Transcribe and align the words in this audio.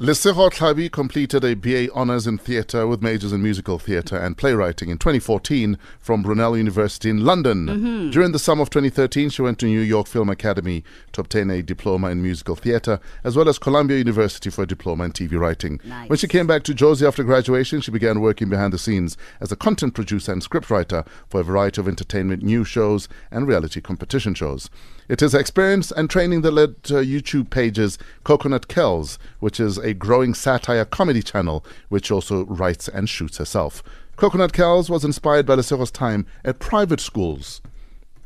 Lesego 0.00 0.48
Tlhabi 0.48 0.90
completed 0.90 1.44
a 1.44 1.52
BA 1.52 1.92
Honours 1.92 2.26
in 2.26 2.38
Theatre 2.38 2.86
with 2.86 3.02
majors 3.02 3.34
in 3.34 3.42
musical 3.42 3.78
theatre 3.78 4.16
and 4.16 4.34
playwriting 4.34 4.88
in 4.88 4.96
2014 4.96 5.76
from 5.98 6.22
Brunel 6.22 6.56
University 6.56 7.10
in 7.10 7.22
London. 7.22 7.66
Mm-hmm. 7.66 8.10
During 8.10 8.32
the 8.32 8.38
summer 8.38 8.62
of 8.62 8.70
2013, 8.70 9.28
she 9.28 9.42
went 9.42 9.58
to 9.58 9.66
New 9.66 9.82
York 9.82 10.06
Film 10.06 10.30
Academy 10.30 10.84
to 11.12 11.20
obtain 11.20 11.50
a 11.50 11.62
diploma 11.62 12.08
in 12.08 12.22
musical 12.22 12.56
theatre, 12.56 12.98
as 13.24 13.36
well 13.36 13.46
as 13.46 13.58
Columbia 13.58 13.98
University 13.98 14.48
for 14.48 14.62
a 14.62 14.66
diploma 14.66 15.04
in 15.04 15.12
TV 15.12 15.38
writing. 15.38 15.78
Nice. 15.84 16.08
When 16.08 16.18
she 16.18 16.28
came 16.28 16.46
back 16.46 16.62
to 16.62 16.72
Josie 16.72 17.04
after 17.04 17.22
graduation, 17.22 17.82
she 17.82 17.90
began 17.90 18.22
working 18.22 18.48
behind 18.48 18.72
the 18.72 18.78
scenes 18.78 19.18
as 19.38 19.52
a 19.52 19.56
content 19.56 19.92
producer 19.92 20.32
and 20.32 20.40
scriptwriter 20.40 21.06
for 21.28 21.42
a 21.42 21.44
variety 21.44 21.78
of 21.78 21.86
entertainment 21.86 22.42
news 22.42 22.68
shows 22.68 23.06
and 23.30 23.46
reality 23.46 23.82
competition 23.82 24.32
shows. 24.32 24.70
It 25.10 25.22
is 25.22 25.34
experience 25.34 25.90
and 25.90 26.08
training 26.08 26.42
that 26.42 26.52
led 26.52 26.84
to 26.84 26.94
YouTube 27.02 27.50
pages 27.50 27.98
Coconut 28.22 28.68
Kelz, 28.68 29.18
which 29.40 29.58
is 29.58 29.76
a 29.76 29.92
growing 29.92 30.34
satire 30.34 30.84
comedy 30.84 31.20
channel, 31.20 31.64
which 31.88 32.12
also 32.12 32.44
writes 32.44 32.86
and 32.86 33.08
shoots 33.08 33.38
herself. 33.38 33.82
Coconut 34.14 34.52
Kelz 34.52 34.88
was 34.88 35.04
inspired 35.04 35.46
by 35.46 35.56
Lesego's 35.56 35.90
time 35.90 36.26
at 36.44 36.60
private 36.60 37.00
schools, 37.00 37.60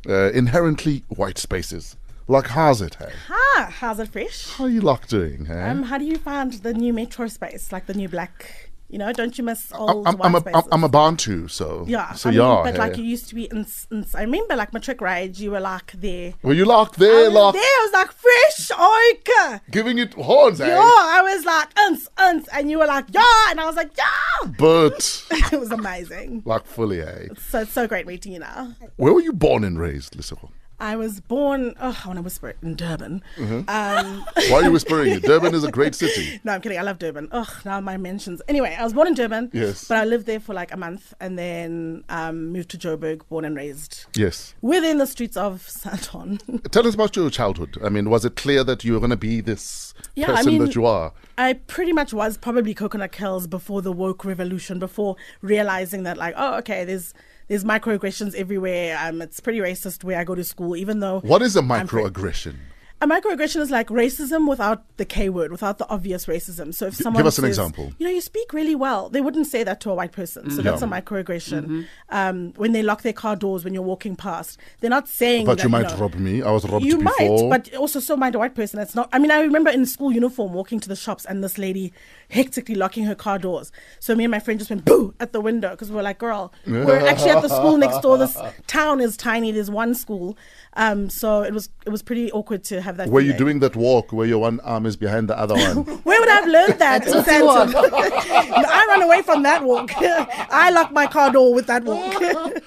uh, 0.07 0.29
inherently 0.29 1.03
white 1.07 1.39
spaces. 1.39 1.97
Like 2.27 2.49
how's 2.49 2.83
it, 2.83 2.93
hey? 2.99 3.13
Ah, 3.31 3.73
how's 3.79 3.97
it 3.97 4.09
fresh? 4.09 4.51
How 4.51 4.65
are 4.65 4.69
you 4.69 4.81
lot 4.81 5.07
doing, 5.07 5.47
hey? 5.47 5.63
Um, 5.63 5.81
how 5.81 5.97
do 5.97 6.05
you 6.05 6.19
find 6.19 6.53
the 6.53 6.75
new 6.75 6.93
metro 6.93 7.27
space, 7.29 7.71
like 7.71 7.87
the 7.87 7.95
new 7.95 8.09
black? 8.09 8.69
You 8.87 8.99
know, 8.99 9.11
don't 9.11 9.35
you 9.37 9.43
miss 9.43 9.71
old 9.73 10.07
I'm, 10.07 10.17
white 10.17 10.25
I'm, 10.27 10.35
a? 10.35 10.63
I'm, 10.71 10.83
a 10.83 10.89
Bantu, 10.89 11.47
so 11.47 11.85
yeah, 11.87 12.13
so 12.13 12.29
I 12.29 12.31
mean, 12.31 12.41
yeah. 12.41 12.61
but 12.63 12.77
like 12.77 12.97
you 12.97 13.03
used 13.03 13.27
to 13.29 13.35
be 13.35 13.45
in, 13.45 13.65
in. 13.91 14.05
I 14.13 14.21
remember, 14.21 14.55
like 14.55 14.73
my 14.73 14.79
trick 14.79 15.01
rage, 15.01 15.41
you 15.41 15.51
were 15.51 15.59
like 15.59 15.91
there. 15.93 16.35
Were 16.43 16.53
you 16.53 16.65
like 16.65 16.89
I 16.89 16.99
there, 16.99 17.23
was 17.25 17.33
locked, 17.33 17.55
there. 17.55 17.63
I 17.63 17.81
was 17.83 17.93
like 17.93 18.11
fresh, 18.11 18.69
oika. 18.77 19.61
giving 19.71 19.97
it 19.97 20.13
horns, 20.13 20.61
eh? 20.61 20.67
Yo, 20.67 20.79
I 20.79 21.21
was 21.23 21.45
like 21.45 21.69
uns 21.79 22.07
uns, 22.17 22.47
and 22.53 22.69
you 22.69 22.77
were 22.77 22.85
like 22.85 23.05
yeah, 23.11 23.49
and 23.49 23.59
I 23.59 23.65
was 23.65 23.75
like 23.75 23.91
yeah. 23.97 24.51
But 24.57 25.25
it 25.31 25.59
was 25.59 25.71
amazing. 25.71 26.43
like 26.45 26.67
fully, 26.67 27.01
eh? 27.01 27.29
So 27.49 27.61
it's 27.61 27.71
so 27.71 27.87
great 27.87 28.05
meeting 28.05 28.33
you 28.33 28.39
now. 28.39 28.75
Where 28.97 29.13
were 29.13 29.21
you 29.21 29.33
born 29.33 29.63
and 29.63 29.79
raised, 29.79 30.15
Lesego? 30.15 30.51
I 30.79 30.95
was 30.97 31.21
born. 31.21 31.73
Oh, 31.79 31.97
I 32.03 32.07
want 32.07 32.17
to 32.17 32.21
whisper 32.23 32.49
it 32.49 32.57
in 32.61 32.75
Durban. 32.75 33.23
Mm-hmm. 33.37 33.69
Um, 33.69 34.25
Why 34.49 34.57
are 34.59 34.63
you 34.63 34.71
whispering 34.71 35.13
it? 35.13 35.23
Durban 35.23 35.55
is 35.55 35.63
a 35.63 35.71
great 35.71 35.95
city. 36.03 36.39
No, 36.43 36.51
I'm 36.53 36.61
kidding. 36.61 36.77
I 36.77 36.81
love 36.81 36.99
Durban. 36.99 37.29
Ugh, 37.31 37.47
now 37.63 37.79
my 37.79 37.95
mentions. 37.95 38.41
Anyway, 38.49 38.75
I 38.77 38.83
was 38.83 38.91
born 38.93 39.07
in 39.07 39.13
Durban. 39.13 39.51
Yes. 39.53 39.87
But 39.87 39.97
I 39.99 40.03
lived 40.05 40.25
there 40.25 40.39
for 40.39 40.53
like 40.53 40.73
a 40.73 40.77
month 40.77 41.13
and 41.21 41.39
then 41.39 42.03
um, 42.09 42.51
moved 42.51 42.69
to 42.71 42.77
Joburg, 42.77 43.21
born 43.29 43.45
and 43.45 43.55
raised 43.55 44.05
Yes. 44.15 44.53
within 44.61 44.97
the 44.97 45.07
streets 45.07 45.37
of 45.37 45.61
Sandton. 45.67 46.39
Tell 46.71 46.85
us 46.85 46.93
about 46.95 47.15
your 47.15 47.29
childhood. 47.29 47.77
I 47.83 47.89
mean, 47.89 48.09
was 48.09 48.25
it 48.25 48.35
clear 48.35 48.63
that 48.65 48.83
you 48.83 48.93
were 48.93 48.99
going 48.99 49.11
to 49.11 49.15
be 49.17 49.39
this 49.41 49.93
Yeah, 50.15 50.31
I 50.31 50.35
person 50.37 50.53
mean- 50.53 50.65
that 50.65 50.75
you 50.75 50.85
are? 50.85 51.13
I 51.37 51.53
pretty 51.53 51.91
much 51.93 52.13
was 52.13 52.37
probably 52.37 52.73
Coconut 52.73 53.11
Kelz 53.11 53.49
before 53.49 53.81
the 53.81 53.91
woke 53.91 54.23
revolution, 54.23 54.79
before 54.79 55.15
realizing 55.41 56.03
that 56.03 56.17
like, 56.17 56.33
oh, 56.37 56.55
okay, 56.59 56.85
there's 56.85 57.13
there's 57.47 57.63
microaggressions 57.63 58.35
everywhere. 58.35 58.97
Um, 59.01 59.21
it's 59.21 59.39
pretty 59.39 59.59
racist 59.59 60.03
where 60.03 60.19
I 60.19 60.23
go 60.23 60.35
to 60.35 60.43
school, 60.43 60.75
even 60.75 60.99
though 60.99 61.19
What 61.21 61.41
is 61.41 61.55
a 61.55 61.59
I'm 61.59 61.87
fr- 61.87 61.99
microaggression? 61.99 62.55
A 63.01 63.07
microaggression 63.07 63.57
is 63.57 63.69
like 63.69 63.89
racism 63.89 64.47
without 64.49 64.85
the 64.95 65.03
K 65.03 65.27
word, 65.27 65.51
without 65.51 65.79
the 65.79 65.87
obvious 65.89 66.27
racism. 66.27 66.73
So 66.73 66.87
if 66.87 66.95
someone 66.95 67.19
give 67.19 67.27
us 67.27 67.37
an 67.37 67.41
says, 67.43 67.49
example. 67.49 67.91
You 67.99 68.07
know, 68.07 68.11
you 68.13 68.21
speak 68.21 68.53
really 68.53 68.73
well. 68.73 69.09
They 69.09 69.19
wouldn't 69.19 69.47
say 69.47 69.65
that 69.65 69.81
to 69.81 69.91
a 69.91 69.93
white 69.93 70.13
person. 70.13 70.49
So 70.49 70.61
that's 70.61 70.81
a 70.81 70.85
Yeah. 70.85 71.01
microaggression. 71.01 71.87
Um, 72.09 72.53
when 72.55 72.71
they 72.71 72.81
lock 72.81 73.01
their 73.01 73.11
car 73.13 73.35
doors 73.35 73.65
when 73.65 73.73
you're 73.73 73.83
walking 73.83 74.15
past, 74.15 74.57
they're 74.79 74.89
not 74.89 75.09
saying. 75.09 75.45
But 75.45 75.57
that, 75.57 75.63
you 75.65 75.69
might 75.69 75.89
know, 75.89 75.97
rob 75.97 76.15
me. 76.15 76.41
I 76.41 76.49
was 76.51 76.63
robbed 76.69 76.85
you 76.85 76.97
before. 76.97 77.49
might, 77.49 77.65
but 77.67 77.75
also 77.75 77.99
so 77.99 78.15
might 78.15 78.33
a 78.33 78.39
white 78.39 78.55
person. 78.55 78.79
It's 78.79 78.95
not. 78.95 79.09
I 79.11 79.19
mean, 79.19 79.29
I 79.29 79.41
remember 79.41 79.69
in 79.71 79.85
school 79.85 80.13
uniform 80.13 80.53
walking 80.53 80.79
to 80.79 80.87
the 80.87 80.95
shops 80.95 81.25
and 81.25 81.43
this 81.43 81.57
lady 81.57 81.91
hectically 82.29 82.75
locking 82.75 83.05
her 83.05 83.15
car 83.15 83.37
doors. 83.39 83.71
So 83.99 84.15
me 84.15 84.23
and 84.23 84.31
my 84.31 84.39
friend 84.39 84.59
just 84.59 84.69
went 84.69 84.85
boo 84.85 85.13
at 85.19 85.33
the 85.33 85.41
window 85.41 85.71
because 85.71 85.89
we 85.89 85.95
were 85.95 86.03
like, 86.03 86.19
"Girl, 86.19 86.53
we're 86.65 87.05
actually 87.07 87.31
at 87.31 87.41
the 87.41 87.49
school 87.49 87.77
next 87.77 87.99
door. 88.01 88.17
This 88.17 88.37
town 88.67 89.01
is 89.01 89.17
tiny. 89.17 89.51
There's 89.51 89.71
one 89.71 89.93
school." 89.95 90.37
Um, 90.77 91.09
so 91.09 91.41
it 91.41 91.53
was 91.53 91.69
it 91.85 91.89
was 91.89 92.01
pretty 92.01 92.31
awkward 92.31 92.63
to 92.65 92.81
have 92.81 92.97
that. 92.97 93.09
were 93.09 93.21
you 93.21 93.31
feeling. 93.31 93.37
doing 93.37 93.59
that 93.59 93.75
walk 93.75 94.11
where 94.11 94.27
your 94.27 94.39
one 94.39 94.59
arm 94.61 94.85
is 94.85 94.97
behind 94.97 95.29
the 95.29 95.39
other 95.39 95.55
one? 95.55 95.85
Where 96.05 96.19
would 96.19 96.29
I 96.29 96.35
have 96.35 96.47
learned 96.47 96.79
that? 96.79 97.07
I 97.07 98.85
run 98.87 99.01
away 99.01 99.21
from 99.21 99.43
that 99.43 99.63
walk. 99.63 99.91
I 99.95 100.69
lock 100.71 100.91
my 100.91 101.07
car 101.07 101.31
door 101.31 101.53
with 101.53 101.67
that 101.67 101.83
walk. 101.83 102.21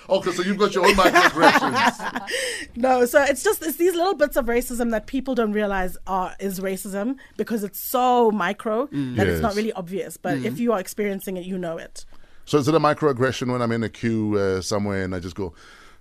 okay, 0.08 0.30
so 0.32 0.42
you've 0.42 0.58
got 0.58 0.74
your 0.74 0.86
own 0.86 0.94
microaggressions. 0.94 2.26
no, 2.76 3.04
so 3.04 3.22
it's 3.22 3.42
just 3.42 3.62
it's 3.62 3.76
these 3.76 3.94
little 3.94 4.14
bits 4.14 4.36
of 4.36 4.46
racism 4.46 4.90
that 4.90 5.06
people 5.06 5.34
don't 5.34 5.52
realize 5.52 5.96
are 6.06 6.34
is 6.40 6.60
racism 6.60 7.16
because 7.36 7.62
it's 7.64 7.78
so 7.78 8.30
micro 8.30 8.86
that 8.86 9.26
it's 9.26 9.42
not 9.42 9.47
Yes. 9.48 9.56
really 9.56 9.72
obvious. 9.72 10.16
But 10.16 10.38
if 10.38 10.58
you 10.58 10.72
are 10.72 10.80
experiencing 10.80 11.36
it, 11.36 11.44
you 11.44 11.58
know 11.58 11.78
it. 11.78 12.04
so 12.44 12.58
is 12.58 12.68
it 12.68 12.74
a 12.74 12.80
microaggression 12.80 13.50
when 13.52 13.62
I'm 13.62 13.72
in 13.72 13.82
a 13.82 13.88
queue 13.88 14.36
uh, 14.38 14.60
somewhere 14.60 15.02
and 15.04 15.14
I 15.14 15.20
just 15.20 15.34
go, 15.36 15.52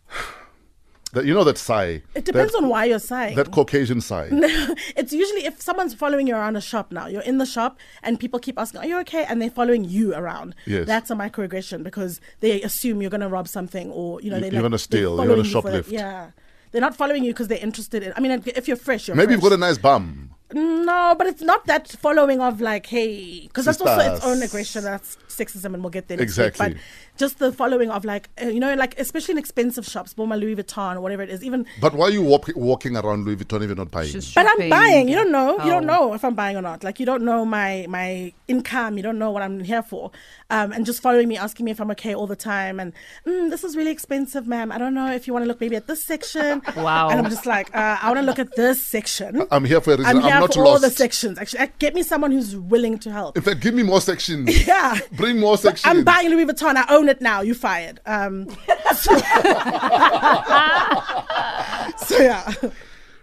that 1.13 1.25
you 1.25 1.33
know 1.33 1.43
that 1.43 1.57
sigh? 1.57 2.01
It 2.15 2.25
depends 2.25 2.53
that, 2.53 2.59
on 2.59 2.69
why 2.69 2.85
you're 2.85 2.99
sighing. 2.99 3.35
That 3.35 3.51
Caucasian 3.51 4.01
sigh. 4.01 4.29
it's 4.31 5.13
usually 5.13 5.45
if 5.45 5.61
someone's 5.61 5.93
following 5.93 6.27
you 6.27 6.35
around 6.35 6.55
a 6.55 6.61
shop 6.61 6.91
now, 6.91 7.07
you're 7.07 7.21
in 7.21 7.37
the 7.37 7.45
shop 7.45 7.79
and 8.03 8.19
people 8.19 8.39
keep 8.39 8.59
asking, 8.59 8.81
Are 8.81 8.87
you 8.87 8.99
okay? 8.99 9.25
And 9.25 9.41
they're 9.41 9.49
following 9.49 9.83
you 9.83 10.13
around. 10.13 10.55
Yes. 10.65 10.85
That's 10.85 11.09
a 11.09 11.15
microaggression 11.15 11.83
because 11.83 12.19
they 12.41 12.61
assume 12.61 13.01
you're 13.01 13.09
going 13.11 13.21
to 13.21 13.29
rob 13.29 13.47
something 13.47 13.91
or, 13.91 14.21
you 14.21 14.29
know, 14.29 14.39
they're 14.39 14.51
you're 14.51 14.61
like- 14.61 14.71
gonna 14.71 14.77
steal, 14.77 15.15
you're 15.15 15.25
following 15.25 15.45
you 15.45 15.51
shoplift. 15.51 15.91
Yeah. 15.91 16.31
They're 16.71 16.81
not 16.81 16.95
following 16.95 17.23
you 17.23 17.31
because 17.31 17.47
they're 17.47 17.57
interested 17.59 18.03
in. 18.03 18.13
I 18.15 18.19
mean, 18.19 18.43
if 18.45 18.67
you're 18.67 18.77
fresh, 18.77 19.07
you're 19.07 19.15
Maybe 19.15 19.31
you've 19.33 19.41
got 19.41 19.53
a 19.53 19.57
nice 19.57 19.77
bum. 19.77 20.31
No, 20.53 21.13
but 21.17 21.27
it's 21.27 21.41
not 21.41 21.65
that 21.65 21.89
following 21.89 22.39
of 22.39 22.61
like, 22.61 22.85
hey, 22.85 23.41
because 23.43 23.65
that's 23.65 23.81
also 23.81 23.99
its 24.13 24.23
own 24.23 24.41
aggression. 24.41 24.83
That's 24.83 25.17
sexism, 25.27 25.73
and 25.73 25.83
we'll 25.83 25.89
get 25.89 26.07
there. 26.07 26.17
Next 26.17 26.37
week. 26.37 26.47
Exactly. 26.47 26.75
But 26.75 26.81
just 27.17 27.39
the 27.39 27.51
following 27.51 27.89
of 27.89 28.05
like, 28.05 28.29
uh, 28.41 28.45
you 28.47 28.59
know, 28.61 28.73
like 28.75 28.97
especially 28.97 29.33
in 29.33 29.37
expensive 29.39 29.85
shops, 29.85 30.13
Boma 30.13 30.37
Louis 30.37 30.55
Vuitton 30.55 30.95
or 30.95 31.01
whatever 31.01 31.21
it 31.23 31.29
is. 31.29 31.43
Even, 31.43 31.65
But 31.81 31.95
why 31.95 32.05
are 32.07 32.11
you 32.11 32.21
walk, 32.21 32.49
walking 32.55 32.95
around 32.95 33.25
Louis 33.25 33.35
Vuitton 33.35 33.61
if 33.63 33.67
you're 33.67 33.75
not 33.75 33.91
buying? 33.91 34.13
But 34.35 34.47
I'm 34.47 34.69
buying. 34.69 35.09
You 35.09 35.15
don't 35.15 35.31
know. 35.31 35.57
You 35.65 35.69
don't 35.71 35.83
Oh. 35.89 36.07
know 36.07 36.13
if 36.13 36.23
I'm 36.23 36.35
buying 36.35 36.55
or 36.55 36.61
not. 36.61 36.81
Like 36.83 36.99
you 37.01 37.05
don't 37.05 37.23
know 37.23 37.43
my 37.43 37.85
my 37.89 38.31
income. 38.47 38.95
You 38.95 39.03
don't 39.03 39.19
know 39.19 39.31
what 39.31 39.43
I'm 39.43 39.59
here 39.59 39.83
for. 39.83 40.11
Um, 40.49 40.71
and 40.71 40.85
just 40.85 41.01
following 41.01 41.27
me, 41.27 41.35
asking 41.37 41.65
me 41.65 41.71
if 41.71 41.81
I'm 41.81 41.91
okay 41.91 42.15
all 42.15 42.25
the 42.27 42.37
time. 42.37 42.79
And 42.79 42.93
mm, 43.25 43.49
this 43.49 43.65
is 43.65 43.75
really 43.75 43.91
expensive, 43.91 44.47
ma'am. 44.47 44.71
I 44.71 44.77
don't 44.77 44.93
know 44.93 45.11
if 45.11 45.27
you 45.27 45.33
want 45.33 45.43
to 45.43 45.47
look 45.47 45.59
maybe 45.59 45.75
at 45.75 45.87
this 45.87 46.03
section. 46.05 46.61
Wow. 46.77 47.09
And 47.09 47.19
I'm 47.19 47.29
just 47.29 47.45
like, 47.45 47.75
uh, 47.75 47.97
I 48.01 48.07
want 48.07 48.19
to 48.19 48.25
look 48.25 48.39
at 48.39 48.55
this 48.55 48.81
section. 48.81 49.45
I'm 49.51 49.65
here 49.65 49.81
for 49.81 49.93
a 49.93 49.97
reason. 49.97 50.17
I'm 50.17 50.21
here 50.37 50.47
not 50.47 50.53
for 50.53 50.65
all 50.65 50.79
the 50.79 50.89
sections. 50.89 51.37
Actually, 51.37 51.59
Uh, 51.61 51.67
get 51.79 51.95
me 51.95 52.03
someone 52.03 52.31
who's 52.31 52.55
willing 52.55 52.97
to 52.99 53.11
help. 53.11 53.37
In 53.37 53.43
fact, 53.43 53.61
give 53.61 53.73
me 53.73 53.83
more 53.83 54.01
sections. 54.01 54.49
Yeah. 54.67 54.97
Bring 55.13 55.39
more 55.39 55.57
sections. 55.57 55.85
I'm 55.85 56.03
buying 56.03 56.29
Louis 56.29 56.45
Vuitton. 56.45 56.75
I 56.75 56.85
own 56.93 57.07
it 57.09 57.21
now. 57.21 57.41
You 57.41 57.53
fired. 57.53 57.99
Um, 58.05 58.47
so, 58.95 59.17
so 62.05 62.17
yeah. 62.19 62.51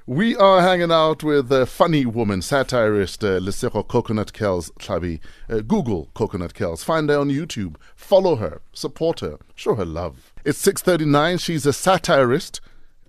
We 0.07 0.37
are 0.37 0.61
hanging 0.61 0.93
out 0.93 1.25
with 1.25 1.51
a 1.51 1.65
funny 1.65 2.05
woman, 2.05 2.43
satirist 2.43 3.25
uh, 3.25 3.41
Lesego 3.41 3.87
Coconut 3.89 4.35
Kelz 4.35 4.71
Tlhabi. 4.79 5.19
Uh, 5.49 5.61
Google 5.61 6.11
Coconut 6.15 6.53
Kelz. 6.53 6.85
Find 6.85 7.09
her 7.09 7.19
on 7.19 7.31
YouTube. 7.31 7.77
Follow 7.97 8.37
her. 8.37 8.61
Support 8.75 9.21
her. 9.21 9.39
Show 9.55 9.75
her 9.77 9.87
love. 9.87 10.35
It's 10.45 10.63
6.39. 10.65 11.41
She's 11.41 11.65
a 11.65 11.73
satirist. 11.73 12.61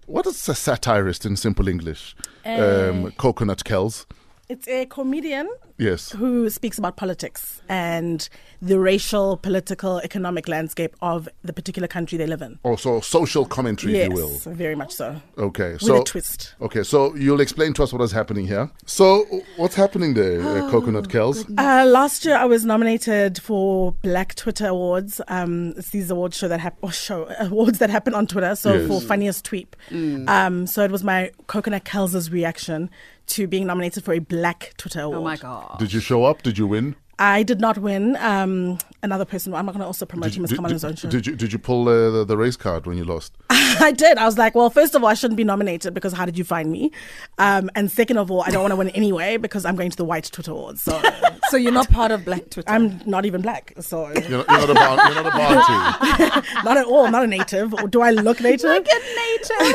What 0.06 0.28
is 0.28 0.48
a 0.50 0.56
satirist 0.56 1.26
in 1.26 1.36
simple 1.36 1.68
English? 1.68 2.16
um, 2.46 3.12
Coconut 3.18 3.64
Kelz. 3.64 4.06
It's 4.48 4.68
a 4.68 4.86
comedian 4.86 5.50
Yes. 5.78 6.12
who 6.12 6.50
speaks 6.52 6.78
about 6.78 6.96
politics 6.98 7.62
and 7.68 8.30
the 8.62 8.80
racial, 8.80 9.38
political, 9.38 9.98
economic 10.00 10.48
landscape 10.48 10.96
of 11.02 11.28
the 11.44 11.52
particular 11.52 11.88
country 11.88 12.18
they 12.18 12.28
live 12.28 12.42
in. 12.44 12.60
Also, 12.64 13.00
social 13.02 13.44
commentary, 13.46 13.94
yes, 13.98 14.06
if 14.06 14.10
you 14.12 14.16
will. 14.16 14.38
very 14.56 14.76
much 14.76 14.94
so. 14.94 15.20
Okay. 15.38 15.74
With 15.74 15.82
so 15.82 16.02
a 16.02 16.04
twist. 16.04 16.54
Okay, 16.62 16.84
so 16.84 17.16
you'll 17.16 17.42
explain 17.42 17.74
to 17.74 17.84
us 17.84 17.92
what 17.92 18.02
is 18.04 18.12
happening 18.12 18.46
here. 18.48 18.70
So, 18.86 19.26
what's 19.58 19.76
happening 19.76 20.14
there, 20.14 20.40
Oh, 20.42 20.68
uh, 20.68 20.72
Coconut 20.72 21.10
Kelz? 21.10 21.44
Uh, 21.58 21.86
last 21.86 22.24
year, 22.24 22.38
I 22.38 22.46
was 22.46 22.64
nominated 22.66 23.42
for 23.42 23.94
Black 24.04 24.36
Twitter 24.36 24.68
Awards. 24.68 25.20
Um, 25.28 25.74
it's 25.76 25.90
these 25.90 26.12
awards 26.12 26.38
show 26.38 26.48
that 26.48 26.60
hap- 26.60 26.78
or 26.84 26.92
show 26.92 27.28
awards 27.40 27.80
that 27.80 27.90
happen 27.90 28.14
on 28.14 28.28
Twitter. 28.28 28.56
So 28.56 28.76
Yes. 28.76 28.88
for 28.88 29.02
funniest 29.02 29.44
tweet. 29.44 29.76
Um, 29.92 30.68
so 30.68 30.84
it 30.84 30.92
was 30.92 31.04
my 31.04 31.32
Coconut 31.48 31.84
Kelz's 31.84 32.30
reaction 32.32 32.92
to 33.28 33.48
being 33.48 33.66
nominated 33.68 34.04
for 34.04 34.14
a 34.14 34.20
Black 34.20 34.74
Twitter 34.78 35.02
award. 35.02 35.20
Oh 35.20 35.24
my 35.24 35.38
god. 35.38 35.78
Did 35.80 35.94
you 35.94 36.00
show 36.00 36.24
up? 36.26 36.44
Did 36.44 36.58
you 36.58 36.68
win? 36.68 36.96
I 37.18 37.44
did 37.44 37.62
not 37.62 37.78
win. 37.78 38.18
Um, 38.18 38.78
another 39.04 39.26
person. 39.26 39.54
I'm 39.54 39.66
not 39.66 39.74
going 39.74 39.82
to 39.82 39.86
also 39.86 40.06
promote 40.06 40.30
Did 40.32 40.36
him. 40.38 40.42
you, 40.42 40.44
As 40.46 40.50
did, 40.52 40.56
come 40.56 40.66
on 40.66 40.72
his 40.72 40.84
own 40.86 40.96
show. 40.96 41.10
did, 41.10 41.24
did 41.24 41.28
you 41.28 41.36
did 41.36 41.54
you 41.54 41.60
pull 41.60 41.88
uh, 41.88 42.10
the, 42.12 42.26
the 42.26 42.38
race 42.38 42.56
card 42.56 42.86
when 42.88 42.98
you 42.98 43.04
lost? 43.04 43.38
I 43.50 43.92
did. 43.92 44.18
I 44.18 44.26
was 44.26 44.38
like, 44.38 44.56
well, 44.56 44.70
first 44.70 44.96
of 44.96 45.04
all, 45.04 45.10
I 45.10 45.14
shouldn't 45.14 45.38
be 45.38 45.44
nominated 45.44 45.94
because 45.94 46.14
how 46.14 46.26
did 46.26 46.38
you 46.38 46.44
find 46.44 46.72
me? 46.72 46.92
Um, 47.38 47.70
and 47.76 47.92
second 47.92 48.18
of 48.18 48.32
all, 48.32 48.42
I 48.44 48.50
don't 48.52 48.62
want 48.62 48.72
to 48.72 48.76
win 48.78 48.90
anyway 48.90 49.38
because 49.38 49.66
I'm 49.66 49.76
going 49.76 49.92
to 49.92 49.98
the 49.98 50.06
White 50.06 50.26
Twitter 50.32 50.52
Awards. 50.52 50.82
So 50.82 51.02
So 51.50 51.58
you're 51.58 51.72
not 51.72 51.90
part 51.90 52.12
of 52.12 52.26
Black 52.26 52.50
Twitter. 52.50 52.70
I'm 52.70 53.00
not 53.06 53.26
even 53.26 53.42
black. 53.42 53.74
So 53.80 54.08
You're 54.28 54.44
not, 54.46 54.48
you're 54.50 54.68
not 54.68 54.70
a 54.70 54.74
bar, 54.74 55.12
you're 55.14 55.24
not 55.24 55.28
a 55.28 55.38
Bantu. 55.38 56.48
not 56.64 56.78
at 56.78 56.86
all. 56.86 57.06
I'm 57.06 57.12
not 57.12 57.24
a 57.24 57.28
native. 57.28 57.74
Do 57.92 58.02
I 58.02 58.12
look 58.12 58.40
native? 58.42 58.66
nature. 58.72 59.72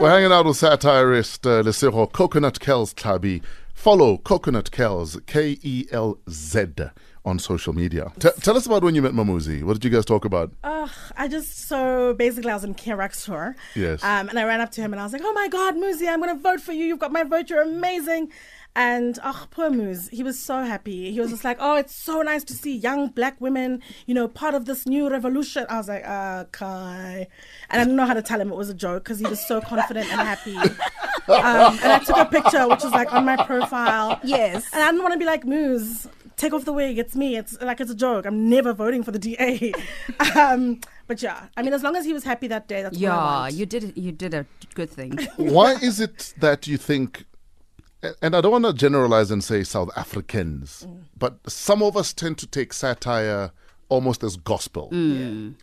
We're 0.00 0.10
hanging 0.10 0.32
out 0.32 0.46
with 0.46 0.56
satirist 0.56 1.46
uh, 1.46 1.62
Lesego 1.62 2.10
Coconut 2.12 2.60
Kelz 2.60 2.94
Tlhabi. 2.94 3.42
Follow 3.74 4.18
Coconut 4.18 4.70
Kelz, 4.70 5.24
K 5.26 5.58
E 5.62 5.86
L 5.92 6.18
Z, 6.30 6.66
on 7.26 7.38
social 7.38 7.72
media. 7.74 8.12
T- 8.18 8.30
tell 8.40 8.56
us 8.56 8.64
about 8.64 8.82
when 8.84 8.94
you 8.94 9.02
met 9.02 9.12
Mmusi. 9.12 9.62
What 9.64 9.74
did 9.74 9.84
you 9.84 9.90
guys 9.90 10.04
talk 10.04 10.24
about? 10.24 10.52
Ugh, 10.62 10.90
I 11.16 11.28
just 11.28 11.68
so 11.68 12.14
basically 12.14 12.50
I 12.52 12.54
was 12.54 12.64
in 12.64 12.74
Kirax 12.74 13.24
tour. 13.24 13.56
Yes. 13.74 14.02
Um, 14.02 14.28
and 14.28 14.38
I 14.38 14.44
ran 14.44 14.60
up 14.60 14.70
to 14.72 14.80
him 14.80 14.92
and 14.92 15.00
I 15.00 15.04
was 15.04 15.12
like, 15.12 15.22
"Oh 15.24 15.32
my 15.32 15.48
God, 15.48 15.74
Mmusi, 15.74 16.08
I'm 16.08 16.20
gonna 16.20 16.36
vote 16.36 16.60
for 16.60 16.72
you. 16.72 16.84
You've 16.84 17.00
got 17.00 17.12
my 17.12 17.24
vote. 17.24 17.50
You're 17.50 17.62
amazing." 17.62 18.30
And 18.76 19.18
oh, 19.24 19.46
poor 19.50 19.70
Moose, 19.70 20.08
he 20.08 20.22
was 20.22 20.38
so 20.38 20.62
happy. 20.62 21.10
He 21.10 21.18
was 21.18 21.30
just 21.30 21.44
like, 21.44 21.56
"Oh, 21.60 21.76
it's 21.76 21.94
so 21.94 22.20
nice 22.20 22.44
to 22.44 22.52
see 22.52 22.76
young 22.76 23.08
black 23.08 23.40
women, 23.40 23.82
you 24.04 24.14
know, 24.14 24.28
part 24.28 24.54
of 24.54 24.66
this 24.66 24.86
new 24.86 25.08
revolution." 25.10 25.64
I 25.70 25.78
was 25.78 25.88
like, 25.88 26.04
"Okay," 26.06 27.26
and 27.70 27.80
I 27.80 27.84
didn't 27.84 27.96
know 27.96 28.04
how 28.04 28.12
to 28.14 28.20
tell 28.22 28.38
him 28.40 28.52
it 28.52 28.56
was 28.56 28.68
a 28.68 28.74
joke 28.74 29.04
because 29.04 29.18
he 29.18 29.26
was 29.26 29.44
so 29.44 29.60
confident 29.60 30.12
and 30.12 30.20
happy. 30.20 30.56
Um, 31.28 31.76
and 31.82 31.90
I 31.90 31.98
took 31.98 32.16
a 32.16 32.24
picture, 32.24 32.68
which 32.68 32.84
was 32.84 32.92
like 32.92 33.12
on 33.12 33.24
my 33.24 33.36
profile. 33.46 34.20
Yes. 34.22 34.64
And 34.72 34.80
I 34.80 34.86
didn't 34.92 35.02
want 35.02 35.12
to 35.14 35.18
be 35.18 35.24
like 35.24 35.44
Moose. 35.44 36.06
Take 36.36 36.52
off 36.52 36.64
the 36.66 36.72
wig. 36.72 36.98
It's 36.98 37.16
me. 37.16 37.36
It's 37.36 37.58
like 37.62 37.80
it's 37.80 37.90
a 37.90 37.94
joke. 37.94 38.26
I'm 38.26 38.48
never 38.50 38.72
voting 38.74 39.02
for 39.02 39.10
the 39.10 39.18
DA. 39.18 39.72
um, 40.36 40.80
but 41.06 41.22
yeah, 41.22 41.46
I 41.56 41.62
mean, 41.62 41.72
as 41.72 41.82
long 41.82 41.96
as 41.96 42.04
he 42.04 42.12
was 42.12 42.24
happy 42.24 42.46
that 42.48 42.68
day, 42.68 42.82
that's 42.82 42.96
what 42.96 43.02
I 43.02 43.06
Yeah, 43.08 43.16
want. 43.40 43.54
you 43.54 43.66
did 43.66 43.92
you 43.96 44.12
did 44.12 44.34
a 44.34 44.44
good 44.74 44.90
thing. 44.90 45.18
Why 45.36 45.72
is 45.74 45.98
it 46.00 46.34
that 46.40 46.66
you 46.66 46.76
think, 46.76 47.24
and 48.20 48.36
I 48.36 48.40
don't 48.42 48.52
want 48.52 48.66
to 48.66 48.74
generalize 48.74 49.30
and 49.30 49.42
say 49.42 49.62
South 49.62 49.90
Africans, 49.96 50.86
but 51.16 51.38
some 51.50 51.82
of 51.82 51.96
us 51.96 52.12
tend 52.12 52.36
to 52.38 52.46
take 52.46 52.72
satire 52.74 53.52
almost 53.88 54.22
as 54.24 54.36
gospel. 54.36 54.88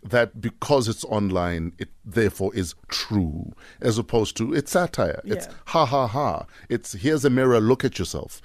That 0.02 0.40
because 0.40 0.88
it's 0.88 1.04
online, 1.04 1.72
it 1.78 1.90
therefore 2.04 2.52
is 2.54 2.74
true, 2.88 3.52
as 3.80 3.96
opposed 3.98 4.36
to 4.38 4.52
it's 4.54 4.72
satire. 4.72 5.20
It's 5.24 5.46
ha 5.66 5.84
ha 5.86 6.08
ha. 6.08 6.46
It's 6.68 6.94
here's 6.94 7.24
a 7.24 7.30
mirror, 7.30 7.60
look 7.60 7.84
at 7.84 7.98
yourself. 7.98 8.42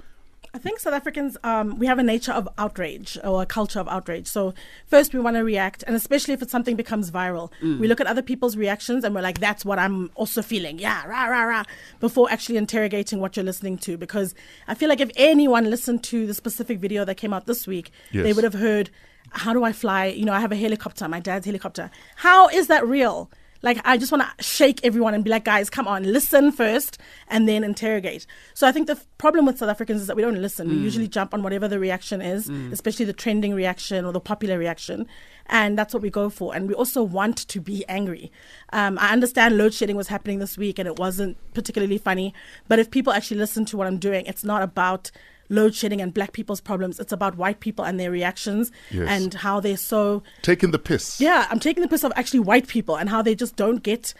I 0.52 0.58
think 0.58 0.80
South 0.80 0.94
Africans, 0.94 1.36
um, 1.44 1.78
we 1.78 1.86
have 1.86 2.00
a 2.00 2.02
nature 2.02 2.32
of 2.32 2.48
outrage 2.58 3.16
or 3.22 3.42
a 3.42 3.46
culture 3.46 3.78
of 3.78 3.86
outrage. 3.86 4.26
So 4.26 4.52
first 4.86 5.14
we 5.14 5.20
want 5.20 5.36
to 5.36 5.44
react, 5.44 5.84
and 5.86 5.94
especially 5.94 6.34
if 6.34 6.42
it's 6.42 6.50
something 6.50 6.74
becomes 6.74 7.10
viral, 7.12 7.52
we 7.78 7.86
look 7.86 8.00
at 8.00 8.08
other 8.08 8.22
people's 8.22 8.56
reactions 8.56 9.04
and 9.04 9.14
we're 9.14 9.20
like, 9.20 9.38
"That's 9.38 9.64
what 9.64 9.78
I'm 9.78 10.10
also 10.16 10.42
feeling." 10.42 10.80
Yeah, 10.80 11.06
rah 11.06 11.26
rah 11.26 11.44
rah. 11.44 11.64
Before 12.00 12.28
actually 12.30 12.56
interrogating 12.56 13.20
what 13.20 13.36
you're 13.36 13.44
listening 13.44 13.78
to, 13.78 13.96
because 13.96 14.34
I 14.66 14.74
feel 14.74 14.88
like 14.88 15.00
if 15.00 15.12
anyone 15.14 15.70
listened 15.70 16.02
to 16.04 16.26
the 16.26 16.34
specific 16.34 16.80
video 16.80 17.04
that 17.04 17.16
came 17.16 17.32
out 17.32 17.46
this 17.46 17.68
week, 17.68 17.92
they 18.24 18.32
would 18.32 18.44
have 18.44 18.54
heard, 18.54 18.90
"How 19.30 19.52
do 19.52 19.62
I 19.62 19.72
fly? 19.72 20.06
You 20.06 20.24
know, 20.24 20.32
I 20.32 20.40
have 20.40 20.50
a 20.50 20.56
helicopter, 20.56 21.06
my 21.08 21.20
dad's 21.20 21.46
helicopter. 21.46 21.90
How 22.16 22.48
is 22.48 22.66
that 22.66 22.84
real?" 22.84 23.30
Like, 23.62 23.78
I 23.84 23.98
just 23.98 24.10
want 24.10 24.24
to 24.24 24.42
shake 24.42 24.80
everyone 24.84 25.12
and 25.14 25.22
be 25.22 25.30
like, 25.30 25.44
guys, 25.44 25.68
come 25.68 25.86
on, 25.86 26.02
listen 26.04 26.50
first 26.50 26.98
and 27.28 27.48
then 27.48 27.62
interrogate. 27.62 28.26
So 28.54 28.66
I 28.66 28.72
think 28.72 28.86
the 28.86 28.94
f- 28.94 29.06
problem 29.18 29.44
with 29.46 29.58
South 29.58 29.68
Africans 29.68 30.00
is 30.00 30.06
that 30.06 30.16
we 30.16 30.22
don't 30.22 30.40
listen. 30.40 30.68
We 30.68 30.76
usually 30.76 31.08
jump 31.08 31.34
on 31.34 31.42
whatever 31.42 31.68
the 31.68 31.78
reaction 31.78 32.22
is, 32.22 32.48
especially 32.72 33.04
the 33.04 33.12
trending 33.12 33.52
reaction 33.54 34.04
or 34.04 34.12
the 34.12 34.20
popular 34.20 34.58
reaction. 34.58 35.06
And 35.46 35.76
that's 35.76 35.92
what 35.92 36.02
we 36.02 36.10
go 36.10 36.30
for. 36.30 36.54
And 36.54 36.68
we 36.68 36.74
also 36.74 37.02
want 37.02 37.36
to 37.48 37.60
be 37.60 37.84
angry. 37.88 38.30
Um, 38.72 38.98
I 38.98 39.12
understand 39.12 39.58
load 39.58 39.74
shedding 39.74 39.96
was 39.96 40.08
happening 40.08 40.38
this 40.38 40.56
week 40.56 40.78
and 40.78 40.86
it 40.86 40.98
wasn't 40.98 41.36
particularly 41.54 41.98
funny. 41.98 42.32
But 42.68 42.78
if 42.78 42.90
people 42.90 43.12
actually 43.12 43.38
listen 43.38 43.64
to 43.66 43.76
what 43.76 43.86
I'm 43.86 43.98
doing, 43.98 44.24
it's 44.26 44.44
not 44.44 44.62
about 44.62 45.10
load 45.50 45.74
shedding 45.74 46.00
and 46.00 46.14
black 46.14 46.32
people's 46.32 46.60
problems. 46.62 46.98
It's 46.98 47.12
about 47.12 47.36
white 47.36 47.60
people 47.60 47.84
and 47.84 48.00
their 48.00 48.10
reactions 48.10 48.72
Yes. 48.90 49.06
and 49.08 49.34
how 49.34 49.60
they're 49.60 49.76
so 49.76 50.22
Taking 50.42 50.70
the 50.70 50.78
piss. 50.78 51.20
yeah, 51.20 51.46
I'm 51.50 51.60
taking 51.60 51.82
the 51.82 51.88
piss 51.88 52.04
of 52.04 52.12
actually 52.16 52.40
white 52.40 52.66
people 52.68 52.96
and 52.96 53.10
how 53.10 53.20
they 53.20 53.34
just 53.34 53.56
don't 53.56 53.82
get 53.82 54.14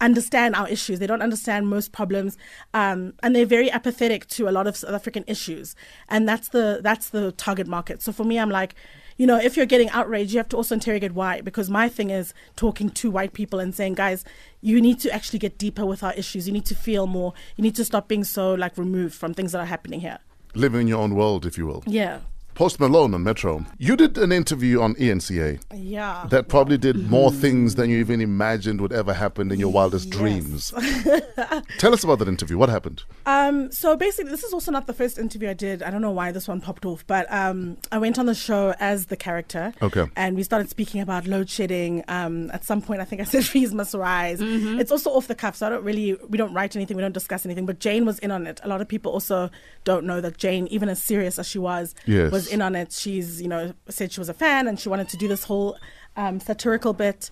understand 0.00 0.54
our 0.54 0.68
issues. 0.68 0.98
They 0.98 1.06
don't 1.06 1.22
understand 1.22 1.68
most 1.68 1.92
problems, 1.92 2.36
um, 2.74 3.14
and 3.22 3.34
they're 3.34 3.46
very 3.46 3.70
apathetic 3.70 4.26
to 4.28 4.48
a 4.48 4.50
lot 4.52 4.66
of 4.66 4.76
South 4.76 4.90
African 4.92 5.24
issues. 5.26 5.74
And 6.08 6.28
that's 6.28 6.48
the 6.50 6.80
that's 6.82 7.10
the 7.10 7.32
target 7.32 7.66
market. 7.66 8.02
So 8.02 8.12
for 8.12 8.24
me, 8.24 8.38
I'm 8.38 8.50
like, 8.50 8.74
you 9.16 9.26
know, 9.26 9.38
if 9.38 9.56
you're 9.56 9.64
getting 9.64 9.88
outraged, 9.90 10.32
you 10.32 10.38
have 10.38 10.50
to 10.50 10.56
also 10.58 10.74
interrogate 10.74 11.12
why. 11.14 11.40
Because 11.40 11.70
my 11.70 11.88
thing 11.88 12.10
is 12.10 12.34
talking 12.56 12.90
to 12.90 13.10
white 13.10 13.32
people 13.32 13.58
and 13.58 13.74
saying, 13.74 13.94
guys, 13.94 14.24
you 14.60 14.80
need 14.82 15.00
to 15.00 15.10
actually 15.10 15.38
get 15.38 15.56
deeper 15.56 15.86
with 15.86 16.02
our 16.02 16.12
issues. 16.12 16.46
You 16.46 16.52
need 16.52 16.66
to 16.66 16.74
feel 16.74 17.06
more. 17.06 17.32
You 17.56 17.62
need 17.62 17.76
to 17.76 17.84
stop 17.84 18.06
being 18.08 18.24
so 18.24 18.52
like 18.52 18.76
removed 18.76 19.14
from 19.14 19.32
things 19.32 19.52
that 19.52 19.60
are 19.60 19.64
happening 19.66 20.00
here. 20.00 20.18
Living 20.56 20.80
in 20.82 20.88
your 20.88 21.02
own 21.02 21.14
world, 21.14 21.44
if 21.44 21.58
you 21.58 21.66
will. 21.66 21.82
Yeah, 21.86 22.20
Post 22.56 22.80
Malone 22.80 23.12
on 23.12 23.22
Metro. 23.22 23.66
You 23.76 23.96
did 23.96 24.16
an 24.16 24.32
interview 24.32 24.80
on 24.80 24.94
ENCA 24.94 25.60
yeah. 25.74 26.26
that 26.30 26.48
probably 26.48 26.78
did 26.78 26.96
more 27.10 27.30
things 27.30 27.74
than 27.74 27.90
you 27.90 27.98
even 27.98 28.22
imagined 28.22 28.80
would 28.80 28.94
ever 28.94 29.12
happen 29.12 29.52
in 29.52 29.60
your 29.60 29.70
wildest 29.70 30.06
Yes. 30.06 30.16
dreams. 30.16 30.70
Tell 31.78 31.92
us 31.92 32.02
about 32.02 32.18
that 32.20 32.28
interview. 32.28 32.56
What 32.56 32.70
happened? 32.70 33.02
Um, 33.26 33.70
so 33.70 33.94
basically, 33.94 34.30
this 34.30 34.42
is 34.42 34.54
also 34.54 34.72
not 34.72 34.86
the 34.86 34.94
first 34.94 35.18
interview 35.18 35.50
I 35.50 35.52
did. 35.52 35.82
I 35.82 35.90
don't 35.90 36.00
know 36.00 36.10
why 36.10 36.32
this 36.32 36.48
one 36.48 36.62
popped 36.62 36.86
off, 36.86 37.06
but 37.06 37.30
um, 37.30 37.76
I 37.92 37.98
went 37.98 38.18
on 38.18 38.24
the 38.24 38.34
show 38.34 38.74
as 38.80 39.06
the 39.06 39.16
character. 39.18 39.74
Okay. 39.82 40.06
And 40.16 40.34
we 40.34 40.42
started 40.42 40.70
speaking 40.70 41.02
about 41.02 41.26
load 41.26 41.50
shedding. 41.50 42.04
Um, 42.08 42.50
at 42.52 42.64
some 42.64 42.80
point, 42.80 43.02
I 43.02 43.04
think 43.04 43.20
I 43.20 43.24
said 43.32 43.44
fees 43.44 43.74
must 43.74 43.92
rise. 43.92 44.40
Mm-hmm. 44.40 44.80
It's 44.80 44.90
also 44.90 45.10
off 45.10 45.26
the 45.26 45.34
cuff, 45.34 45.56
so 45.56 45.66
I 45.66 45.68
don't 45.68 45.84
really, 45.84 46.14
we 46.30 46.38
don't 46.38 46.54
write 46.54 46.74
anything, 46.74 46.96
we 46.96 47.02
don't 47.02 47.12
discuss 47.12 47.44
anything. 47.44 47.66
But 47.66 47.80
Jane 47.80 48.06
was 48.06 48.18
in 48.20 48.30
on 48.30 48.46
it. 48.46 48.62
A 48.64 48.68
lot 48.68 48.80
of 48.80 48.88
people 48.88 49.12
also 49.12 49.50
don't 49.84 50.06
know 50.06 50.22
that 50.22 50.38
Jane, 50.38 50.66
even 50.68 50.88
as 50.88 51.02
serious 51.02 51.38
as 51.38 51.46
she 51.46 51.58
was, 51.58 51.94
Yes. 52.06 52.45
Was 52.46 52.52
in 52.52 52.62
on 52.62 52.74
it. 52.74 52.92
She's, 52.92 53.42
you 53.42 53.48
know, 53.48 53.72
said 53.88 54.12
she 54.12 54.20
was 54.20 54.28
a 54.28 54.34
fan 54.34 54.68
and 54.68 54.78
she 54.78 54.88
wanted 54.88 55.08
to 55.10 55.16
do 55.16 55.28
this 55.28 55.44
whole 55.44 55.76
um, 56.16 56.40
satirical 56.40 56.92
bit. 56.92 57.30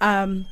Um, 0.00 0.46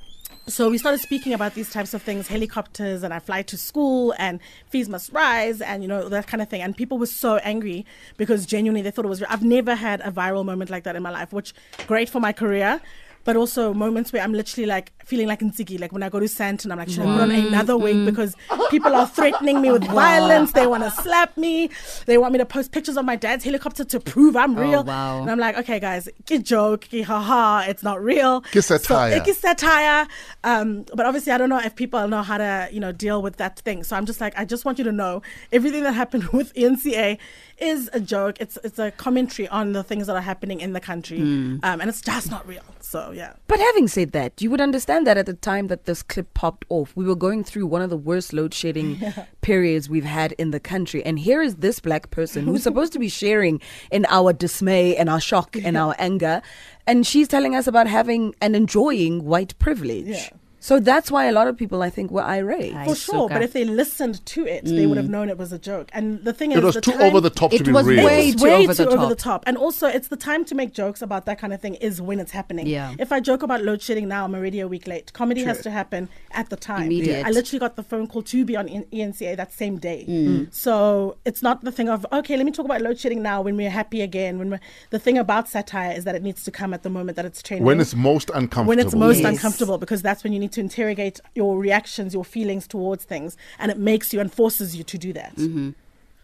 so 0.47 0.69
we 0.69 0.79
started 0.79 1.01
speaking 1.01 1.33
about 1.33 1.55
these 1.55 1.71
types 1.71 1.95
of 1.95 2.03
things 2.03 2.27
helicopters 2.27 3.03
and 3.05 3.13
i 3.13 3.19
fly 3.21 3.43
to 3.43 3.57
school 3.57 4.15
and 4.19 4.41
fees 4.69 4.89
must 4.89 5.13
rise 5.13 5.61
and 5.61 5.83
you 5.83 5.89
know 5.89 6.09
that 6.09 6.27
kind 6.27 6.41
of 6.43 6.49
thing 6.49 6.63
and 6.63 6.77
people 6.77 6.99
were 6.99 7.07
so 7.07 7.37
angry 7.39 7.85
because 8.17 8.47
genuinely 8.47 8.81
they 8.83 8.91
thought 8.91 9.05
it 9.05 9.09
was 9.09 9.23
i've 9.25 9.45
never 9.45 9.75
had 9.75 10.01
a 10.01 10.11
viral 10.11 10.45
moment 10.45 10.69
like 10.71 10.83
that 10.83 10.97
in 10.97 11.03
my 11.03 11.11
life 11.11 11.33
which 11.33 11.53
great 11.87 12.09
for 12.09 12.21
my 12.21 12.33
career 12.33 12.81
but 13.25 13.37
also 13.37 13.75
moments 13.75 14.13
where 14.13 14.23
I'm 14.23 14.33
literally 14.33 14.67
like 14.67 14.93
feeling 15.11 15.27
like 15.27 15.41
Nziki, 15.41 15.81
like 15.81 15.93
when 15.93 16.05
I 16.05 16.09
go 16.09 16.21
to 16.21 16.27
Sandton, 16.27 16.71
I'm 16.71 16.79
like, 16.79 16.89
should 16.89 17.01
I 17.01 17.05
put 17.07 17.23
on 17.23 17.31
another 17.33 17.77
wig 17.77 18.07
because 18.07 18.37
people 18.71 18.95
are 18.95 19.09
threatening 19.09 19.61
me 19.61 19.73
with 19.73 19.83
violence. 20.03 20.53
They 20.53 20.69
want 20.69 20.85
to 20.85 20.91
slap 20.91 21.37
me. 21.37 21.69
They 22.07 22.17
want 22.17 22.33
me 22.33 22.39
to 22.39 22.47
post 22.47 22.71
pictures 22.71 22.97
of 22.97 23.05
my 23.05 23.17
dad's 23.17 23.43
helicopter 23.43 23.85
to 23.85 23.99
prove 23.99 24.37
I'm 24.37 24.55
real. 24.55 24.85
wow. 24.85 25.21
And 25.21 25.31
I'm 25.31 25.39
like, 25.39 25.59
okay, 25.59 25.81
guys, 25.81 26.09
get 26.27 26.45
joke, 26.45 26.89
get 26.89 27.07
haha, 27.07 27.65
it's 27.69 27.83
not 27.83 28.03
real. 28.03 28.45
Get 28.53 28.63
satire. 28.63 29.11
So, 29.11 29.17
it 29.17 29.27
is 29.29 29.39
satire. 29.39 30.07
Um, 30.45 30.85
but 30.95 31.05
obviously, 31.07 31.33
I 31.33 31.39
don't 31.39 31.49
know 31.49 31.59
if 31.59 31.75
people 31.75 32.07
know 32.07 32.23
how 32.23 32.39
to, 32.39 32.69
you 32.71 32.79
know, 32.79 32.93
deal 32.93 33.21
with 33.21 33.37
that 33.39 33.59
thing. 33.59 33.83
So 33.83 33.97
I'm 33.97 34.07
just 34.07 34.21
like, 34.21 34.33
I 34.39 34.45
just 34.45 34.65
want 34.65 34.79
you 34.79 34.85
to 34.85 34.93
know 34.93 35.23
everything 35.51 35.83
that 35.83 35.93
happened 35.93 36.25
with 36.33 36.55
NCA 36.55 37.19
is 37.59 37.91
a 37.93 38.01
joke. 38.01 38.37
It's 38.41 38.57
it's 38.65 38.79
a 38.79 38.91
commentary 38.93 39.49
on 39.49 39.73
the 39.73 39.83
things 39.83 40.07
that 40.07 40.17
are 40.17 40.23
happening 40.23 40.61
in 40.61 40.73
the 40.73 40.81
country, 40.81 41.21
um, 41.21 41.61
and 41.63 41.89
it's 41.91 42.01
just 42.01 42.31
not 42.31 42.47
real. 42.47 42.63
So 42.81 43.13
yeah. 43.15 43.35
But 43.47 43.61
having 43.61 43.87
said 43.89 44.13
that, 44.13 44.41
you 44.41 44.51
would 44.51 44.61
understand 44.61 45.00
that 45.05 45.17
at 45.17 45.27
the 45.27 45.35
time 45.35 45.69
that 45.69 45.85
this 45.85 46.03
clip 46.03 46.33
popped 46.35 46.65
off, 46.69 46.95
we 46.97 47.05
were 47.05 47.17
going 47.17 47.45
through 47.45 47.67
one 47.67 47.83
of 47.83 47.91
the 47.91 47.97
worst 47.97 48.33
load 48.33 48.55
shedding 48.55 49.01
periods 49.41 49.89
we've 49.89 50.05
had 50.05 50.33
in 50.33 50.51
the 50.51 50.61
country. 50.61 51.05
And 51.05 51.19
here 51.19 51.43
is 51.43 51.57
this 51.57 51.81
black 51.81 52.11
person 52.11 52.45
who's 52.47 52.63
supposed 52.71 52.93
to 52.93 52.99
be 52.99 53.09
sharing 53.09 53.61
in 53.91 54.07
our 54.09 54.33
dismay 54.33 54.97
and 54.97 55.09
our 55.09 55.21
shock 55.21 55.57
and 55.57 55.77
our 55.77 55.95
anger. 55.99 56.43
And 56.87 57.07
she's 57.07 57.29
telling 57.29 57.55
us 57.55 57.67
about 57.67 57.87
having 57.87 58.35
and 58.41 58.57
enjoying 58.57 59.25
white 59.25 59.59
privilege. 59.59 60.07
Yeah. 60.07 60.29
So 60.63 60.79
that's 60.79 61.11
why 61.11 61.25
a 61.27 61.33
lot 61.33 61.49
of 61.49 61.57
people, 61.57 61.83
I 61.83 61.89
think, 61.89 62.11
were 62.11 62.23
irate. 62.23 62.75
For 62.85 62.95
sure, 62.95 63.29
but 63.31 63.43
if 63.43 63.53
they 63.55 63.65
listened 63.65 64.25
to 64.27 64.47
it, 64.47 64.65
they 64.67 64.87
would 64.87 64.99
have 64.99 65.09
known 65.09 65.29
it 65.31 65.39
was 65.39 65.53
a 65.53 65.59
joke. 65.59 65.89
And 65.95 66.23
the 66.23 66.33
thing 66.35 66.53
is, 66.53 66.59
It 66.59 66.65
was 66.65 66.75
the 66.75 66.83
too 66.83 66.93
time- 66.93 67.01
over 67.03 67.19
the 67.21 67.31
top 67.31 67.51
to 67.51 67.65
be 67.65 67.73
was 67.73 67.87
real. 67.87 68.05
way 68.05 68.29
it's 68.29 68.41
too 68.43 68.45
way 68.47 68.55
over 68.65 68.75
too 68.75 68.85
the 68.85 68.91
over 68.91 69.07
the 69.07 69.15
top. 69.15 69.41
top. 69.41 69.45
And 69.47 69.57
also, 69.57 69.87
it's 69.87 70.09
the 70.09 70.17
time 70.17 70.45
to 70.45 70.55
make 70.55 70.75
jokes 70.75 71.01
about 71.01 71.25
that 71.27 71.39
kind 71.39 71.55
of 71.55 71.61
thing 71.63 71.77
is 71.77 72.03
when 72.03 72.21
it's 72.21 72.33
happening. 72.33 72.67
Yeah. 72.67 72.95
If 72.99 73.11
I 73.11 73.21
joke 73.21 73.43
about 73.43 73.63
load 73.63 73.81
shedding 73.81 74.07
now, 74.07 74.25
I'm 74.27 74.35
already 74.35 74.61
a 74.61 74.69
week 74.69 74.87
late. 74.87 75.13
Comedy 75.15 75.43
has 75.45 75.63
to 75.63 75.71
happen 75.71 76.09
at 76.33 76.51
the 76.51 76.57
time. 76.57 76.85
Immediate. 76.85 77.25
I 77.27 77.31
literally 77.31 77.59
got 77.59 77.77
the 77.77 77.83
phone 77.83 78.07
call 78.07 78.23
to 78.23 78.45
be 78.45 78.55
on 78.57 78.69
ENCA 78.69 79.37
that 79.39 79.53
same 79.55 79.79
day. 79.79 80.05
Mm. 80.09 80.53
So 80.55 81.17
it's 81.25 81.43
not 81.43 81.65
the 81.65 81.73
thing 81.73 81.89
of, 81.89 82.05
okay, 82.13 82.37
let 82.37 82.45
me 82.45 82.53
talk 82.53 82.67
about 82.67 82.83
load 82.83 82.99
shedding 82.99 83.23
now 83.23 83.41
when 83.41 83.57
we're 83.57 83.71
happy 83.71 84.03
again. 84.03 84.39
When 84.39 84.51
we're, 84.51 84.61
The 84.91 84.99
thing 84.99 85.17
about 85.17 85.49
satire 85.49 85.93
is 85.97 86.05
that 86.05 86.15
it 86.15 86.23
needs 86.23 86.45
to 86.45 86.51
come 86.51 86.75
at 86.75 86.83
the 86.83 86.91
moment 86.91 87.17
that 87.17 87.25
it's 87.25 87.43
trending. 87.43 87.65
when 87.65 87.81
it's 87.81 87.95
most 87.95 88.29
uncomfortable. 88.31 88.69
when 88.69 88.79
it's 88.79 88.95
most 88.95 89.21
Yes. 89.21 89.27
uncomfortable 89.33 89.79
because 89.79 90.03
that's 90.03 90.23
when 90.23 90.33
you 90.35 90.39
need 90.39 90.50
to 90.53 90.61
interrogate 90.61 91.21
your 91.35 91.59
reactions 91.59 92.15
your 92.15 92.25
feelings 92.25 92.67
towards 92.67 93.05
things 93.05 93.37
and 93.59 93.71
it 93.71 93.79
makes 93.79 94.13
you 94.13 94.21
and 94.21 94.33
forces 94.33 94.77
you 94.77 94.85
to 94.85 94.99
do 94.99 95.13
that 95.13 95.35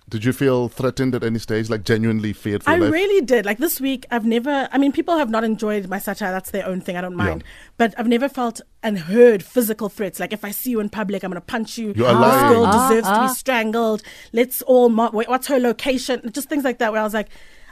Did 0.09 0.25
you 0.25 0.33
feel 0.33 0.69
threatened 0.69 1.17
at 1.17 1.25
any 1.25 1.41
stage, 1.41 1.69
like 1.69 1.83
genuinely 1.83 2.33
feared 2.33 2.63
for 2.63 2.71
I 2.71 2.77
life? 2.77 2.93
really 2.93 3.27
did. 3.27 3.45
Like 3.45 3.59
this 3.59 3.81
week, 3.81 4.07
I've 4.13 4.25
never. 4.25 4.69
I 4.71 4.79
mean, 4.79 4.93
people 4.93 5.17
have 5.19 5.31
not 5.31 5.43
enjoyed 5.43 5.89
my 5.89 5.99
satire. 5.99 6.31
That's 6.31 6.53
their 6.53 6.65
own 6.65 6.81
thing. 6.81 6.97
I 6.97 7.01
don't 7.01 7.17
mind. 7.17 7.43
But 7.77 7.93
I've 7.99 8.07
never 8.07 8.29
felt 8.29 8.61
and 8.85 9.01
heard 9.01 9.43
physical 9.43 9.89
threats. 9.89 10.21
Like 10.21 10.33
if 10.33 10.45
I 10.45 10.53
see 10.53 10.71
you 10.71 10.79
in 10.79 10.91
public, 10.91 11.25
I'm 11.25 11.33
going 11.33 11.43
to 11.43 11.45
punch 11.45 11.77
you. 11.77 11.87
You're 11.97 12.07
this 12.07 12.43
girl 12.53 12.67
Ah, 12.67 12.89
deserves 12.89 13.09
to 13.09 13.15
ah. 13.15 13.27
be 13.27 13.35
strangled. 13.35 14.03
Let's 14.33 14.63
all. 14.63 14.89
Mar- 14.91 15.11
wait, 15.13 15.29
what's 15.29 15.49
her 15.49 15.59
location? 15.59 16.23
Just 16.31 16.49
things 16.49 16.63
like 16.63 16.79
that. 16.79 16.93
Where 16.93 17.01
I 17.01 17.05
was 17.05 17.15
like. 17.15 17.29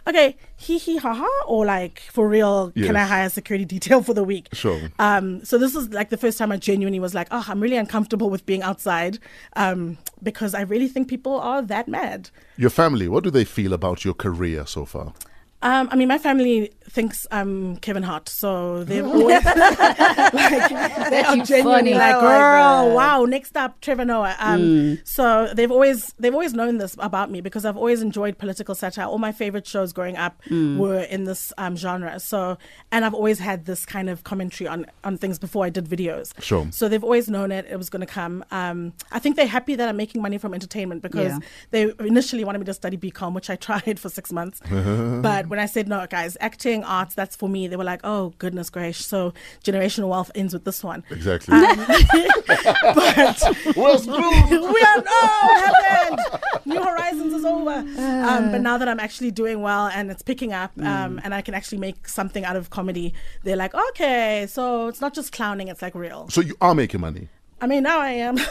Okay, 0.07 0.37
hee 0.57 0.79
hee 0.79 0.97
ha 0.97 1.15
ha, 1.15 1.45
or 1.47 1.67
like 1.67 2.01
for 2.01 2.29
real, 2.29 2.71
can 2.73 2.97
I 2.97 3.05
hire 3.05 3.29
security 3.29 3.65
detail 3.77 4.03
for 4.03 4.15
the 4.15 4.25
week? 4.25 4.49
Sure. 4.53 4.81
Um, 4.99 5.45
so 5.45 5.59
this 5.59 5.75
is 5.75 5.91
like 5.91 6.11
the 6.11 6.17
first 6.17 6.39
time 6.39 6.53
I 6.53 6.57
genuinely 6.57 7.01
was 7.01 7.15
like, 7.15 7.29
oh, 7.31 7.45
I'm 7.49 7.61
really 7.61 7.77
uncomfortable 7.77 8.31
with 8.31 8.47
being 8.47 8.63
outside, 8.63 9.19
um, 9.57 9.99
because 10.23 10.55
I 10.55 10.63
really 10.63 10.89
think 10.89 11.09
people 11.09 11.39
are 11.39 11.63
that 11.63 11.89
mad. 11.89 12.31
Your 12.57 12.71
family, 12.71 13.09
what 13.09 13.25
do 13.25 13.31
they 13.31 13.45
feel 13.45 13.73
about 13.73 14.05
your 14.05 14.15
career 14.15 14.67
so 14.67 14.85
far? 14.85 15.13
Um, 15.63 15.89
I 15.91 15.97
mean, 15.97 16.09
my 16.09 16.19
family 16.19 16.73
thinks 16.91 17.27
I'm 17.33 17.77
Kevin 17.79 18.03
Hart, 18.03 18.29
so 18.29 18.85
they've 18.85 19.05
always 19.07 19.43
like 19.45 19.55
they 21.11 21.23
are 21.23 21.37
genuinely 21.39 21.63
funny. 21.63 21.95
like, 21.95 22.15
Oh 22.17 22.21
girl, 22.21 22.31
God. 22.89 22.95
wow. 22.95 23.25
Next 23.25 23.57
up, 23.57 23.81
Trevor 23.81 24.05
Noah. 24.05 24.37
Um, 24.39 24.99
so 25.05 25.49
they've 25.55 25.71
always 25.71 26.13
they've 26.19 26.35
always 26.35 26.53
known 26.53 26.77
this 26.79 26.97
about 26.99 27.31
me 27.31 27.41
because 27.41 27.65
I've 27.65 27.79
always 27.79 28.03
enjoyed 28.03 28.37
political 28.37 28.75
satire. 28.75 29.07
All 29.07 29.17
my 29.19 29.33
favorite 29.33 29.67
shows 29.67 29.93
growing 29.95 30.17
up 30.19 30.41
were 30.51 31.01
in 31.01 31.25
this 31.25 31.51
um, 31.57 31.77
genre. 31.77 32.21
So, 32.21 32.59
and 32.93 33.05
I've 33.05 33.15
always 33.15 33.39
had 33.39 33.65
this 33.65 33.87
kind 33.87 34.11
of 34.11 34.25
commentary 34.25 34.69
on 34.69 34.85
on 35.03 35.17
things 35.17 35.39
before 35.39 35.65
I 35.65 35.71
did 35.71 35.87
videos. 35.87 36.33
Sure. 36.43 36.67
So 36.71 36.89
they've 36.91 37.03
always 37.05 37.31
known 37.31 37.51
it. 37.51 37.65
It 37.71 37.77
was 37.77 37.89
going 37.89 38.01
to 38.07 38.13
come. 38.13 38.45
Um, 38.51 38.93
I 39.13 39.19
think 39.19 39.37
they're 39.37 39.47
happy 39.47 39.77
that 39.77 39.89
I'm 39.89 39.97
making 39.97 40.21
money 40.21 40.37
from 40.37 40.53
entertainment 40.53 41.01
because 41.01 41.33
Yeah. 41.33 41.39
they 41.71 41.93
initially 42.01 42.45
wanted 42.45 42.59
me 42.59 42.67
to 42.67 42.75
study 42.75 42.99
BCom, 42.99 43.33
which 43.35 43.49
I 43.49 43.57
tried 43.69 43.99
for 43.99 44.11
six 44.11 44.31
months. 44.31 44.61
but 44.69 45.49
when 45.55 45.63
I 45.63 45.67
said 45.67 45.87
no, 45.87 46.05
guys, 46.09 46.37
acting, 46.41 46.83
arts, 46.83 47.15
that's 47.15 47.37
for 47.37 47.49
me. 47.49 47.69
They 47.69 47.77
were 47.77 47.85
like, 47.85 48.01
oh 48.03 48.35
goodness 48.39 48.71
gracious. 48.71 49.07
So 49.07 49.33
generational 49.63 50.09
wealth 50.09 50.33
ends 50.35 50.53
with 50.53 50.65
this 50.65 50.83
one. 50.83 51.05
Exactly. 51.11 51.55
Um, 51.55 51.77
but 52.47 53.57
We're 53.77 53.99
screwed. 53.99 54.51
we 54.51 54.57
are 54.59 54.97
no, 54.97 55.21
what 55.43 55.65
happened? 55.65 56.21
New 56.65 56.83
Horizons 56.83 57.33
is 57.35 57.45
over. 57.45 57.71
Um, 57.71 58.51
but 58.51 58.63
now 58.63 58.79
that 58.79 58.89
I'm 58.89 58.99
actually 58.99 59.31
doing 59.31 59.63
well 59.63 59.87
and 59.87 60.11
it's 60.11 60.23
picking 60.23 60.53
up, 60.53 60.73
um, 60.81 61.21
and 61.23 61.33
I 61.33 61.41
can 61.41 61.55
actually 61.55 61.79
make 61.79 62.09
something 62.09 62.45
out 62.45 62.57
of 62.57 62.71
comedy, 62.71 63.15
they're 63.45 63.55
like, 63.57 63.75
okay, 63.91 64.47
so 64.49 64.89
it's 64.89 65.01
not 65.01 65.15
just 65.15 65.31
clowning; 65.31 65.69
it's 65.69 65.83
like 65.83 65.95
real. 65.95 66.29
So 66.31 66.41
you 66.41 66.57
are 66.61 66.75
making 66.75 67.01
money. 67.01 67.29
I 67.61 67.67
mean, 67.67 67.83
now 67.83 68.01
I 68.01 68.11
am. 68.11 68.39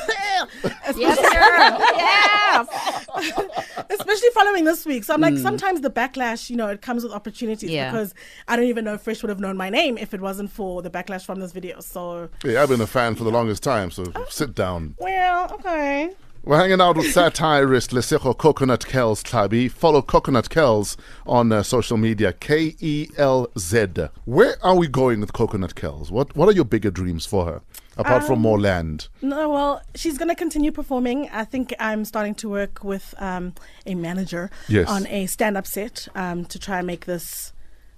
Yes, 0.96 1.18
girl. 1.18 1.80
yes. 1.96 3.86
Especially 3.90 4.30
following 4.34 4.66
this 4.66 4.86
week. 4.86 5.04
So 5.04 5.14
I'm 5.14 5.22
like, 5.22 5.36
mm. 5.36 5.42
sometimes 5.42 5.82
the 5.82 5.90
backlash, 5.90 6.50
you 6.50 6.58
know, 6.58 6.68
it 6.68 6.82
comes 6.82 7.04
with 7.04 7.14
opportunities 7.14 7.70
Yeah. 7.70 7.90
because 7.90 8.14
I 8.48 8.56
don't 8.56 8.66
even 8.66 8.84
know 8.84 8.96
if 8.96 9.02
Fresh 9.02 9.22
would 9.24 9.30
have 9.30 9.40
known 9.40 9.56
my 9.56 9.70
name 9.70 9.98
if 9.98 10.14
it 10.14 10.22
wasn't 10.22 10.52
for 10.52 10.82
the 10.82 10.90
backlash 10.90 11.26
from 11.26 11.40
this 11.40 11.52
video. 11.52 11.80
So, 11.80 12.30
Yeah, 12.44 12.62
I've 12.62 12.70
been 12.70 12.82
a 12.82 12.88
fan 12.88 13.16
for 13.16 13.24
the 13.24 13.32
longest 13.32 13.64
time, 13.64 13.92
so 13.92 14.12
oh. 14.16 14.26
sit 14.30 14.54
down. 14.56 14.96
well, 15.00 15.54
okay. 15.54 16.12
We're 16.46 16.58
hanging 16.58 16.82
out 16.82 16.98
with 16.98 17.14
satirist 17.14 17.92
Lesego 17.92 18.38
Coconut 18.38 18.82
Kelz 18.82 19.24
Tlhabi. 19.24 19.72
Follow 19.72 20.02
Coconut 20.02 20.50
Kelz 20.50 20.98
on 21.26 21.54
uh, 21.54 21.64
social 21.64 21.96
media, 21.96 22.34
K 22.34 22.76
E 22.82 23.08
L 23.18 23.48
Z. 23.58 23.86
Where 24.26 24.58
are 24.62 24.76
we 24.76 24.90
going 24.90 25.22
with 25.22 25.32
Coconut 25.32 25.76
Kelz? 25.76 26.12
What 26.12 26.36
What 26.36 26.50
are 26.50 26.52
your 26.52 26.66
bigger 26.66 26.92
dreams 26.92 27.26
for 27.26 27.46
her, 27.46 27.62
apart 27.96 28.26
from 28.26 28.40
more 28.40 28.60
land? 28.60 29.08
No, 29.22 29.50
well, 29.52 29.82
she's 29.96 30.18
going 30.18 30.28
to 30.28 30.36
continue 30.36 30.74
performing. 30.74 31.30
I 31.32 31.46
think 31.46 31.74
I'm 31.80 32.04
starting 32.04 32.36
to 32.36 32.50
work 32.50 32.84
with 32.84 33.16
um, 33.20 33.54
a 33.86 33.96
manager 33.96 34.52
Yes. 34.68 34.90
on 34.90 35.08
a 35.08 35.28
stand 35.28 35.56
up 35.56 35.66
set 35.66 36.10
um, 36.14 36.44
to 36.46 36.60
try 36.60 36.80
and 36.80 36.88
make 36.88 37.06
this 37.06 37.53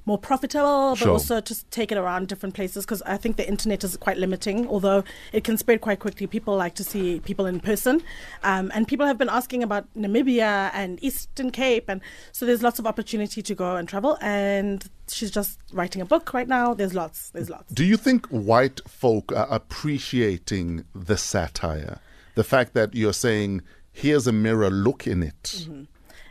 more 0.06 0.18
profitable, 0.18 0.92
but 0.92 1.00
Sure. 1.00 1.12
also 1.12 1.42
just 1.42 1.70
take 1.72 1.92
it 1.92 1.98
around 1.98 2.28
different 2.28 2.54
places 2.54 2.86
because 2.86 3.02
I 3.04 3.18
think 3.18 3.38
the 3.38 3.48
internet 3.48 3.84
is 3.84 3.98
quite 3.98 4.18
limiting, 4.18 4.68
although 4.68 5.04
it 5.34 5.44
can 5.44 5.58
spread 5.58 5.82
quite 5.82 6.00
quickly. 6.00 6.28
People 6.28 6.56
like 6.56 6.76
to 6.76 6.84
see 6.84 7.20
people 7.22 7.46
in 7.48 7.60
person. 7.60 8.04
Um, 8.44 8.72
and 8.76 8.88
people 8.88 9.06
have 9.08 9.18
been 9.18 9.30
asking 9.30 9.64
about 9.64 9.92
Namibia 9.96 10.70
and 10.74 11.04
Eastern 11.04 11.50
Cape. 11.52 11.90
And 11.90 12.02
so 12.32 12.46
there's 12.46 12.62
lots 12.62 12.78
of 12.78 12.86
opportunity 12.86 13.42
to 13.42 13.56
go 13.56 13.76
and 13.76 13.90
travel. 13.90 14.18
And 14.22 14.88
she's 15.08 15.32
just 15.32 15.58
writing 15.74 16.02
a 16.02 16.06
book 16.06 16.34
right 16.34 16.48
now. 16.48 16.74
There's 16.74 16.94
lots. 16.94 17.32
There's 17.32 17.50
lots. 17.50 17.74
Do 17.74 17.84
you 17.84 17.98
think 17.98 18.28
white 18.28 18.82
folk 18.88 19.32
are 19.32 19.48
appreciating 19.50 20.86
the 20.94 21.18
satire? 21.18 22.00
The 22.36 22.44
fact 22.44 22.74
that 22.74 22.94
you're 22.94 23.14
saying, 23.14 23.62
here's 23.92 24.28
a 24.28 24.32
mirror, 24.32 24.70
look 24.70 25.08
in 25.08 25.24
it. 25.24 25.68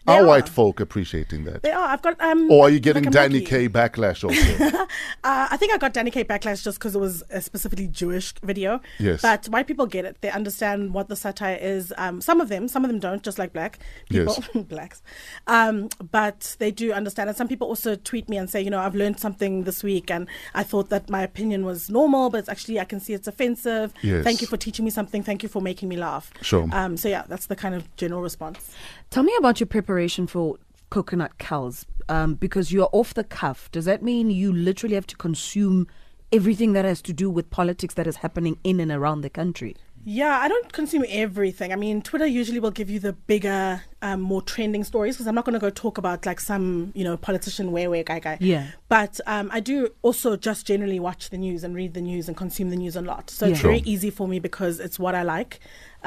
They 0.06 0.12
Are 0.12 0.22
are. 0.22 0.26
white 0.26 0.48
folk 0.50 0.80
appreciating 0.80 1.44
that? 1.44 1.62
They 1.62 1.70
are. 1.70 1.88
I've 1.88 2.02
got. 2.02 2.20
Um, 2.20 2.50
Or 2.50 2.66
are 2.66 2.70
you 2.70 2.78
getting 2.78 3.06
I'm 3.06 3.12
Danny 3.12 3.36
lucky. 3.40 3.46
K 3.46 3.68
backlash 3.70 4.22
also? 4.28 4.76
Uh, 5.24 5.48
I 5.50 5.56
think 5.56 5.72
I 5.72 5.78
got 5.78 5.94
Danny 5.94 6.10
K 6.10 6.24
backlash 6.24 6.62
just 6.62 6.78
because 6.78 6.94
it 6.94 6.98
was 6.98 7.22
a 7.30 7.40
specifically 7.40 7.86
Jewish 7.86 8.34
video. 8.42 8.80
Yes. 8.98 9.22
But 9.22 9.46
white 9.46 9.66
people 9.66 9.86
get 9.86 10.04
it. 10.04 10.18
They 10.20 10.30
understand 10.30 10.92
what 10.92 11.08
the 11.08 11.16
satire 11.16 11.58
is. 11.58 11.94
Um, 11.96 12.20
some 12.20 12.40
of 12.42 12.50
them, 12.50 12.68
some 12.68 12.84
of 12.84 12.90
them 12.90 13.00
don't, 13.00 13.22
just 13.22 13.38
like 13.38 13.54
black 13.54 13.78
people, 14.10 14.44
blacks. 14.68 15.00
Um, 15.46 15.88
but 16.12 16.56
they 16.58 16.70
do 16.70 16.92
understand 16.92 17.30
it. 17.30 17.36
Some 17.36 17.48
people 17.48 17.68
also 17.68 17.94
tweet 17.96 18.28
me 18.28 18.36
and 18.36 18.50
say, 18.50 18.60
you 18.60 18.68
know, 18.70 18.80
I've 18.80 18.94
learned 18.94 19.18
something 19.18 19.64
this 19.64 19.82
week 19.82 20.10
and 20.10 20.28
I 20.54 20.64
thought 20.64 20.90
that 20.90 21.08
my 21.08 21.22
opinion 21.22 21.64
was 21.64 21.88
normal, 21.88 22.28
but 22.28 22.38
it's 22.40 22.48
actually, 22.50 22.78
I 22.78 22.84
can 22.84 23.00
see 23.00 23.14
it's 23.14 23.26
offensive. 23.26 23.94
Yes. 24.02 24.22
Thank 24.22 24.42
you 24.42 24.46
for 24.48 24.58
teaching 24.58 24.84
me 24.84 24.90
something. 24.90 25.22
Thank 25.22 25.42
you 25.42 25.48
for 25.48 25.62
making 25.62 25.88
me 25.88 25.96
laugh. 25.96 26.30
Sure. 26.42 26.68
Um, 26.72 26.98
so, 26.98 27.08
yeah, 27.08 27.22
that's 27.26 27.46
the 27.46 27.56
kind 27.56 27.74
of 27.74 27.94
general 27.96 28.20
response. 28.20 28.70
Tell 29.08 29.22
me 29.22 29.34
about 29.38 29.60
your 29.60 29.66
preparation 29.68 29.93
for 30.26 30.56
Coconut 30.90 31.38
Kelz 31.38 31.84
um, 32.08 32.34
because 32.34 32.72
you're 32.72 32.88
off 32.92 33.14
the 33.14 33.24
cuff. 33.24 33.70
Does 33.72 33.84
that 33.84 34.02
mean 34.02 34.30
you 34.30 34.52
literally 34.52 34.94
have 34.94 35.06
to 35.08 35.16
consume 35.16 35.86
everything 36.32 36.72
that 36.72 36.84
has 36.84 37.02
to 37.02 37.12
do 37.12 37.30
with 37.30 37.50
politics 37.50 37.94
that 37.94 38.06
is 38.06 38.16
happening 38.16 38.58
in 38.64 38.80
and 38.80 38.90
around 38.90 39.22
the 39.22 39.30
country? 39.30 39.76
Yeah, 40.04 40.38
I 40.38 40.48
don't 40.48 40.72
consume 40.72 41.04
everything. 41.08 41.72
I 41.72 41.76
mean, 41.76 42.02
Twitter 42.02 42.26
usually 42.26 42.60
will 42.60 42.70
give 42.70 42.90
you 42.90 43.00
the 43.00 43.14
bigger, 43.14 43.82
um, 44.04 44.20
more 44.20 44.42
trending 44.42 44.84
stories 44.84 45.14
because 45.16 45.26
I'm 45.26 45.34
not 45.34 45.44
going 45.46 45.54
to 45.54 45.58
go 45.68 45.70
talk 45.70 45.96
about 45.98 46.26
like 46.26 46.38
some, 46.38 46.92
you 46.94 47.04
know, 47.04 47.16
politician 47.16 47.72
where 47.72 47.88
where 47.90 48.04
guy 48.04 48.18
guy. 48.20 48.36
Yeah. 48.40 48.66
But 48.88 49.18
um, 49.26 49.48
I 49.52 49.60
do 49.60 49.88
also 50.02 50.36
just 50.36 50.66
generally 50.66 51.00
watch 51.00 51.30
the 51.30 51.38
news 51.38 51.64
and 51.64 51.74
read 51.74 51.94
the 51.94 52.02
news 52.02 52.28
and 52.28 52.36
consume 52.36 52.68
the 52.70 52.76
news 52.76 52.96
a 52.96 53.00
lot. 53.12 53.30
So 53.30 53.46
it's 53.46 53.58
Yeah. 53.60 53.68
very 53.70 53.82
easy 53.94 54.10
for 54.10 54.26
me 54.28 54.38
because 54.48 54.78
it's 54.78 54.98
what 54.98 55.14
I 55.14 55.22
like. 55.22 55.58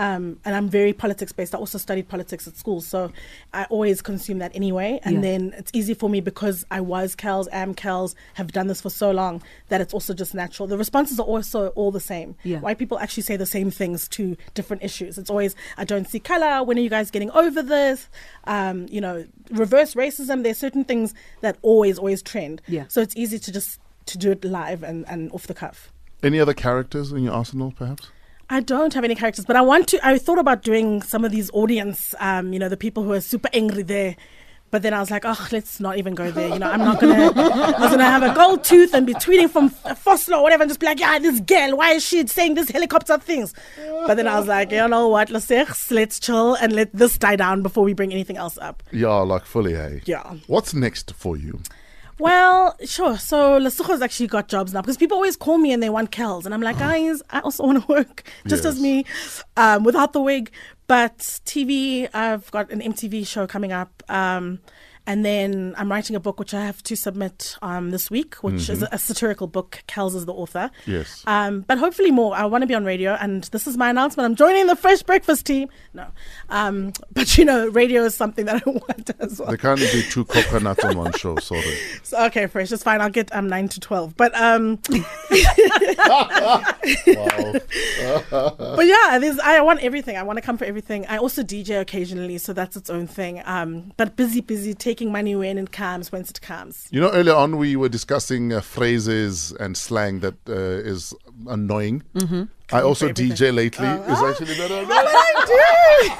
Um, 0.08 0.38
and 0.46 0.56
I'm 0.56 0.70
very 0.70 0.94
politics 0.94 1.32
based. 1.32 1.56
I 1.56 1.58
also 1.58 1.80
studied 1.80 2.08
politics 2.08 2.48
at 2.48 2.56
school, 2.56 2.82
so 2.82 3.00
I 3.51 3.63
always 3.75 3.98
consume 4.12 4.38
that 4.44 4.51
anyway. 4.62 5.00
And 5.04 5.16
Yeah. 5.16 5.22
then 5.27 5.42
it's 5.58 5.72
easy 5.74 5.96
for 5.96 6.08
me 6.08 6.20
because 6.22 6.58
I 6.70 6.82
was 6.82 7.16
Kelz, 7.16 7.48
am 7.51 7.74
Kelz, 7.74 8.13
have 8.36 8.51
done 8.58 8.68
this 8.68 8.80
for 8.80 8.92
so 8.92 9.10
long 9.10 9.42
that 9.70 9.82
it's 9.82 9.96
also 9.96 10.13
just 10.13 10.36
natural. 10.36 10.68
The 10.68 10.77
responses 10.86 11.20
are 11.20 11.25
also 11.36 11.60
all 11.70 11.92
the 12.00 12.06
same. 12.13 12.30
Yeah. 12.44 12.60
White 12.60 12.77
people 12.77 13.00
actually 13.00 13.24
say 13.30 13.38
the 13.38 13.48
same 13.58 13.72
things 13.72 14.08
to 14.10 14.24
different 14.54 14.84
issues. 14.84 15.18
It's 15.18 15.32
always, 15.32 15.56
I 15.82 15.84
don't 15.92 16.08
see 16.08 16.20
color. 16.20 16.63
When 16.63 16.77
are 16.77 16.86
you 16.88 16.92
guys 16.98 17.10
getting 17.10 17.32
over 17.32 17.63
this? 17.63 17.87
Um, 18.46 18.88
you 18.89 19.01
know, 19.01 19.25
reverse 19.51 19.94
racism. 19.94 20.44
There's 20.44 20.58
certain 20.58 20.84
things 20.84 21.13
that 21.41 21.58
always, 21.62 21.98
always 21.98 22.22
trend. 22.22 22.62
Yeah. 22.67 22.86
So 22.88 23.01
it's 23.01 23.15
easy 23.15 23.39
to 23.39 23.51
just 23.51 23.79
to 24.08 24.17
do 24.17 24.32
it 24.32 24.44
live 24.44 24.84
and, 24.84 25.08
and 25.08 25.32
off 25.32 25.48
the 25.48 25.53
cuff. 25.53 25.91
Any 26.24 26.39
other 26.39 26.53
characters 26.53 27.12
in 27.12 27.24
your 27.24 27.34
arsenal, 27.34 27.72
perhaps? 27.72 28.10
I 28.50 28.62
don't 28.62 28.94
have 28.94 29.03
any 29.03 29.15
characters, 29.15 29.46
but 29.46 29.56
I 29.56 29.62
want 29.62 29.89
to. 29.89 30.08
I 30.08 30.17
thought 30.17 30.39
about 30.39 30.63
doing 30.63 31.01
some 31.01 31.25
of 31.25 31.32
these 31.32 31.51
audience, 31.51 32.15
um, 32.20 32.53
you 32.53 32.60
know, 32.60 32.70
the 32.70 32.77
people 32.77 33.03
who 33.03 33.12
are 33.12 33.22
super 33.22 33.50
angry 33.53 33.84
there. 33.84 34.15
But 34.70 34.82
then 34.82 34.94
I 34.94 35.00
was 35.00 35.10
like, 35.10 35.24
oh, 35.26 35.48
let's 35.52 35.80
not 35.80 35.98
even 35.98 36.14
go 36.14 36.30
there. 36.30 36.50
You 36.50 36.60
know, 36.60 36.70
I'm 36.70 36.80
not 36.82 37.00
gonna. 37.00 37.32
I 37.36 37.80
was 37.80 37.92
gonna 37.92 38.04
have 38.04 38.24
a 38.24 38.34
gold 38.36 38.64
tooth 38.64 38.94
and 38.94 39.08
be 39.08 39.14
tweeting 39.14 39.50
from 39.50 39.70
Fossil 39.70 40.36
or 40.36 40.44
whatever, 40.44 40.64
and 40.64 40.70
just 40.70 40.80
be 40.80 40.86
like, 40.86 41.00
yeah, 41.00 41.18
this 41.20 41.40
girl, 41.40 41.78
why 41.78 41.94
is 41.94 42.06
she 42.06 42.26
saying 42.28 42.56
this 42.56 42.70
helicopter 42.70 43.18
things? 43.18 43.54
But 43.78 44.16
then 44.16 44.28
I 44.28 44.38
was 44.38 44.48
like, 44.48 44.72
you 44.72 44.88
know 44.88 45.08
what, 45.08 45.30
let's 45.30 45.50
let's 45.92 46.20
chill 46.20 46.56
and 46.56 46.74
let 46.74 46.94
this 46.94 47.18
die 47.18 47.38
down 47.38 47.62
before 47.62 47.84
we 47.84 47.94
bring 47.94 48.12
anything 48.12 48.38
else 48.38 48.58
up. 48.58 48.84
Yeah, 48.92 49.16
like 49.20 49.46
fully, 49.46 49.74
hey. 49.74 50.02
Yeah. 50.06 50.36
What's 50.48 50.74
next 50.74 51.14
for 51.14 51.38
you? 51.38 51.62
Well, 52.20 52.76
sure. 52.84 53.18
So 53.18 53.60
Lesego's 53.60 54.02
actually 54.02 54.28
got 54.28 54.48
jobs 54.48 54.74
now 54.74 54.82
because 54.82 54.98
people 54.98 55.16
always 55.16 55.38
call 55.38 55.60
me 55.60 55.72
and 55.72 55.84
they 55.84 55.90
want 55.90 56.12
Kelz, 56.12 56.46
and 56.46 56.54
I'm 56.54 56.62
like, 56.62 56.80
guys, 56.88 57.22
I 57.30 57.40
also 57.40 57.64
want 57.66 57.86
to 57.86 57.88
work 57.88 58.24
just 58.48 58.66
as 58.66 58.80
me, 58.80 59.06
um, 59.56 59.84
without 59.84 60.14
the 60.14 60.22
wig. 60.22 60.52
But 60.88 61.17
TV, 61.17 62.10
I've 62.13 62.50
got 62.51 62.72
an 62.72 62.79
MTV 62.82 63.27
show 63.27 63.46
coming 63.46 63.74
up, 63.74 64.03
um, 64.08 64.60
and 65.08 65.24
then 65.24 65.74
I'm 65.78 65.90
writing 65.90 66.18
a 66.18 66.20
book 66.20 66.38
which 66.38 66.54
I 66.54 66.66
have 66.66 66.84
to 66.84 66.98
submit 66.98 67.58
um, 67.62 67.92
this 67.92 68.12
week, 68.12 68.36
which 68.36 68.70
is 68.70 68.86
a 68.92 68.98
satirical 68.98 69.48
book. 69.48 69.82
Kelz 69.88 70.16
is 70.16 70.26
the 70.26 70.34
author. 70.34 70.70
Yes. 70.86 71.24
Um, 71.26 71.62
but 71.62 71.78
hopefully 71.78 72.12
more. 72.12 72.36
I 72.36 72.44
want 72.46 72.62
to 72.64 72.68
be 72.68 72.76
on 72.76 72.84
radio, 72.84 73.14
and 73.14 73.46
this 73.46 73.68
is 73.68 73.78
my 73.78 73.90
announcement. 73.90 74.26
I'm 74.26 74.36
joining 74.36 74.68
the 74.68 74.76
Fresh 74.76 75.04
Breakfast 75.04 75.46
team. 75.46 75.70
No, 75.94 76.08
um, 76.50 76.92
but 77.14 77.38
you 77.38 77.46
know, 77.46 77.70
radio 77.70 78.04
is 78.04 78.16
something 78.16 78.46
that 78.46 78.62
I 78.68 78.70
want 78.70 79.10
as 79.20 79.40
well. 79.40 79.48
There 79.48 79.58
can't 79.58 79.80
be 79.80 80.04
two 80.10 80.26
coconuts 80.26 80.84
on 80.84 80.98
one 80.98 81.14
show, 81.14 81.38
sorry. 81.38 81.64
So, 82.04 82.26
okay, 82.26 82.48
fresh. 82.48 82.72
It's 82.72 82.84
fine. 82.84 83.02
I'll 83.02 83.10
get 83.10 83.34
um 83.34 83.48
nine 83.48 83.70
to 83.70 83.80
twelve. 83.80 84.16
But 84.18 84.36
um, 84.36 84.76
but 84.88 85.02
yeah, 88.86 89.18
there's 89.20 89.40
I 89.40 89.62
want 89.62 89.82
everything. 89.82 90.18
I 90.18 90.24
want 90.24 90.38
to 90.38 90.42
come 90.42 90.58
for 90.58 90.66
everything. 90.66 91.06
I 91.08 91.18
also 91.18 91.44
DJ 91.44 91.80
occasionally, 91.80 92.38
so 92.40 92.52
that's 92.52 92.76
its 92.76 92.90
own 92.90 93.08
thing. 93.08 93.42
Um, 93.46 93.94
but 93.96 94.16
busy, 94.18 94.42
busy 94.42 94.74
taking 94.74 94.97
money 95.06 95.36
when 95.36 95.58
it 95.58 95.72
comes, 95.72 96.12
when 96.12 96.22
it 96.22 96.42
comes. 96.42 96.88
You 96.92 97.00
know, 97.01 97.12
earlier 97.12 97.36
on 97.36 97.58
we 97.58 97.75
were 97.75 97.89
discussing 97.89 98.51
uh, 98.54 98.62
phrases 98.62 99.51
and 99.60 99.75
slang 99.77 100.20
that 100.22 100.36
uh, 100.50 100.54
is 100.54 101.13
annoying. 101.48 102.04
Mm-hmm. 102.16 102.44
I 102.72 102.82
also 102.82 103.06
for 103.06 103.12
everything. 103.12 103.38
DJ 103.38 103.54
lately. 103.56 103.88
Oh. 103.88 104.12
Is 104.13 104.22
actually 104.22 104.58
not 104.58 104.88
But. 104.88 105.06
I 105.08 105.44
do. 105.46 106.13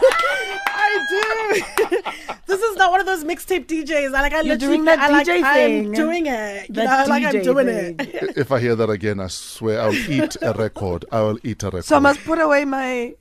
I 0.70 0.92
do. 1.10 2.34
this 2.48 2.62
is 2.62 2.76
not 2.78 2.92
one 2.92 3.00
of 3.02 3.06
those 3.06 3.24
mixtape 3.24 3.66
DJs. 3.68 4.16
I 4.16 4.22
like. 4.22 4.34
I 4.34 4.42
You're 4.42 4.56
literally. 4.56 4.76
doing 4.76 4.86
that 4.86 5.00
I, 5.00 5.10
like, 5.10 5.28
DJ 5.28 5.44
I'm 5.44 5.54
thing. 5.56 5.92
doing 5.94 6.26
it. 6.28 6.70
You 6.70 6.76
know, 6.84 7.06
like 7.08 7.24
I'm 7.24 7.42
doing 7.42 7.66
thing. 7.68 7.96
it. 8.00 8.38
if 8.38 8.52
I 8.52 8.60
hear 8.60 8.76
that 8.76 8.90
again, 8.90 9.20
I 9.20 9.28
swear 9.28 9.82
I'll 9.82 9.94
eat 9.94 10.38
a 10.42 10.54
record. 10.54 11.06
I 11.12 11.22
will 11.22 11.40
eat 11.44 11.64
a 11.64 11.68
record. 11.68 11.86
So 11.86 11.96
I 11.98 12.00
must 12.00 12.24
put 12.24 12.40
away 12.40 12.64
my 12.66 13.14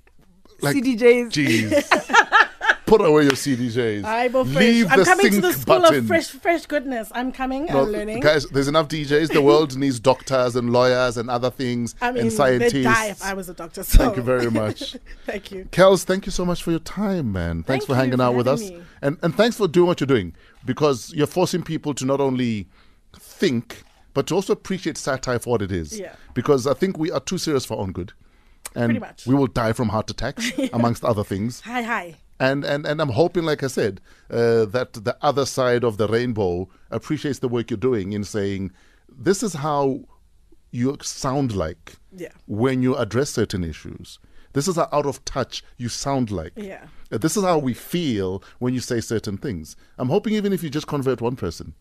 Like, 0.61 0.77
CDJs. 0.77 1.33
Jeez. 1.33 2.26
Put 2.87 3.01
away 3.01 3.25
your 3.25 3.33
CDJs. 3.33 4.05
I 4.05 4.29
will. 4.29 4.45
Leave 4.45 4.87
I'm 4.91 5.01
the 5.01 5.05
coming 5.05 5.33
to 5.33 5.41
the 5.41 5.53
school 5.53 5.81
button. 5.81 5.99
of 5.99 6.07
fresh, 6.07 6.29
fresh 6.29 6.67
goodness. 6.67 7.11
I'm 7.15 7.33
coming. 7.33 7.67
No, 7.67 7.83
I'm 7.83 7.89
learning. 7.91 8.21
guys, 8.21 8.47
there's 8.47 8.69
enough 8.69 8.87
DJs. 8.89 9.33
The 9.33 9.43
world 9.43 9.77
needs 9.79 9.99
doctors 9.99 10.55
and 10.55 10.71
lawyers 10.73 11.17
and 11.17 11.29
other 11.29 11.51
things 11.51 11.95
I 12.01 12.13
mean, 12.13 12.23
and 12.23 12.33
scientists. 12.33 12.73
they'd 12.73 12.85
die 12.85 13.07
if 13.09 13.23
I 13.25 13.35
was 13.35 13.49
a 13.49 13.55
doctor. 13.55 13.83
So. 13.83 13.99
Thank 13.99 14.17
you 14.17 14.23
very 14.23 14.51
much. 14.63 14.97
Thank 15.27 15.51
you. 15.51 15.65
Kelz, 15.73 16.05
thank 16.05 16.27
you 16.27 16.33
so 16.33 16.45
much 16.45 16.63
for 16.63 16.71
your 16.71 16.81
time, 16.81 17.33
man. 17.33 17.65
Thanks 17.65 17.85
Thank 17.85 17.87
for 17.87 17.97
hanging 17.97 18.19
for 18.19 18.23
out 18.23 18.35
with 18.37 18.47
us. 18.47 18.61
me. 18.61 18.81
And 19.03 19.19
and 19.23 19.35
thanks 19.35 19.57
for 19.57 19.67
doing 19.67 19.89
what 19.89 20.01
you're 20.01 20.07
doing 20.07 20.35
because 20.65 21.13
you're 21.13 21.27
forcing 21.27 21.63
people 21.63 21.93
to 21.95 22.05
not 22.05 22.21
only 22.21 22.69
think 23.19 23.83
but 24.15 24.27
to 24.29 24.35
also 24.35 24.53
appreciate 24.53 24.97
satire 24.97 25.39
for 25.39 25.51
what 25.51 25.63
it 25.63 25.71
is. 25.73 25.99
Yeah. 25.99 26.15
Because 26.35 26.67
I 26.67 26.73
think 26.73 26.97
we 26.99 27.11
are 27.11 27.21
too 27.21 27.37
serious 27.37 27.67
for 27.67 27.75
our 27.77 27.83
own 27.83 27.93
good. 27.93 28.13
And 28.75 28.87
Pretty 28.87 29.01
much. 29.01 29.27
we 29.27 29.35
will 29.35 29.47
die 29.47 29.73
from 29.73 29.89
heart 29.91 30.09
attacks, 30.11 30.51
amongst 30.73 31.05
other 31.05 31.23
things. 31.25 31.61
Hi, 31.61 31.83
hi. 31.83 32.15
And, 32.39 32.65
and 32.65 32.87
and 32.87 33.01
I'm 33.01 33.09
hoping, 33.11 33.45
like 33.45 33.63
I 33.63 33.69
said, 33.69 34.01
uh, 34.31 34.67
that 34.67 34.93
the 34.93 35.17
other 35.23 35.47
side 35.47 35.85
of 35.85 35.97
the 35.97 36.07
rainbow 36.07 36.69
appreciates 36.91 37.39
the 37.39 37.49
work 37.49 37.71
you're 37.71 37.79
doing 37.79 38.13
in 38.13 38.25
saying, 38.25 38.73
this 39.09 39.43
is 39.43 39.55
how 39.55 40.01
you 40.71 40.97
sound 41.01 41.55
like 41.57 41.95
Yeah. 42.15 42.33
when 42.47 42.83
you 42.83 42.95
address 42.97 43.31
certain 43.31 43.65
issues. 43.65 44.19
This 44.53 44.69
is 44.69 44.77
how 44.77 44.89
out 44.93 45.07
of 45.07 45.25
touch 45.25 45.63
you 45.79 45.89
sound 45.89 46.31
like. 46.31 46.53
Yeah. 46.57 46.87
Uh, 47.11 47.19
This 47.19 47.37
is 47.37 47.45
how 47.45 47.59
we 47.59 47.73
feel 47.75 48.43
when 48.59 48.75
you 48.75 48.81
say 48.81 49.01
certain 49.01 49.39
things. 49.39 49.77
I'm 49.99 50.09
hoping 50.11 50.35
even 50.35 50.53
if 50.53 50.63
you 50.63 50.69
just 50.71 50.87
convert 50.87 51.21
one 51.23 51.37
person, 51.37 51.75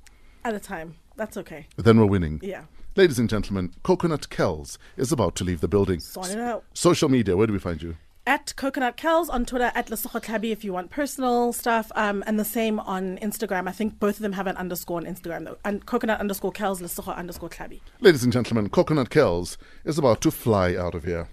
At 0.46 0.54
a 0.54 0.60
time. 0.60 0.96
That's 1.18 1.38
okay. 1.38 1.68
then 1.78 1.98
we're 2.00 2.06
winning. 2.06 2.40
Yeah. 2.44 2.64
Ladies 2.96 3.20
and 3.20 3.30
gentlemen, 3.30 3.74
Coconut 3.84 4.30
Kelz 4.30 4.78
is 4.96 5.12
about 5.12 5.36
to 5.38 5.44
leave 5.44 5.60
the 5.60 5.68
building. 5.68 6.00
Sort 6.00 6.30
it 6.30 6.40
out. 6.40 6.64
Social 6.74 7.10
media, 7.10 7.36
where 7.36 7.48
do 7.48 7.54
we 7.54 7.60
find 7.60 7.82
you? 7.82 7.96
At 8.28 8.56
Coconut 8.56 8.98
Kelz 8.98 9.30
on 9.30 9.46
Twitter, 9.46 9.72
at 9.76 9.90
Lesego 9.90 10.20
Tlhabi 10.20 10.52
if 10.52 10.64
you 10.64 10.74
want 10.74 10.90
personal 10.90 11.54
stuff, 11.54 11.92
um, 11.96 12.24
and 12.26 12.40
the 12.40 12.46
same 12.46 12.80
on 12.80 13.20
Instagram. 13.20 13.68
I 13.70 13.72
think 13.72 14.00
both 14.00 14.16
of 14.16 14.24
them 14.24 14.32
have 14.32 14.48
an 14.48 14.58
underscore 14.58 14.98
on 14.98 15.06
Instagram 15.06 15.46
though. 15.46 15.58
And 15.64 15.86
Coconut 15.86 16.20
underscore 16.20 16.52
Kelz, 16.52 16.82
Lesego 16.82 17.16
underscore 17.16 17.50
Tlhabi. 17.50 17.82
Ladies 18.02 18.24
and 18.24 18.34
gentlemen, 18.34 18.70
Coconut 18.70 19.12
Kelz 19.12 19.58
is 19.84 20.00
about 20.00 20.22
to 20.22 20.32
fly 20.32 20.76
out 20.76 20.96
of 20.96 21.04
here. 21.04 21.28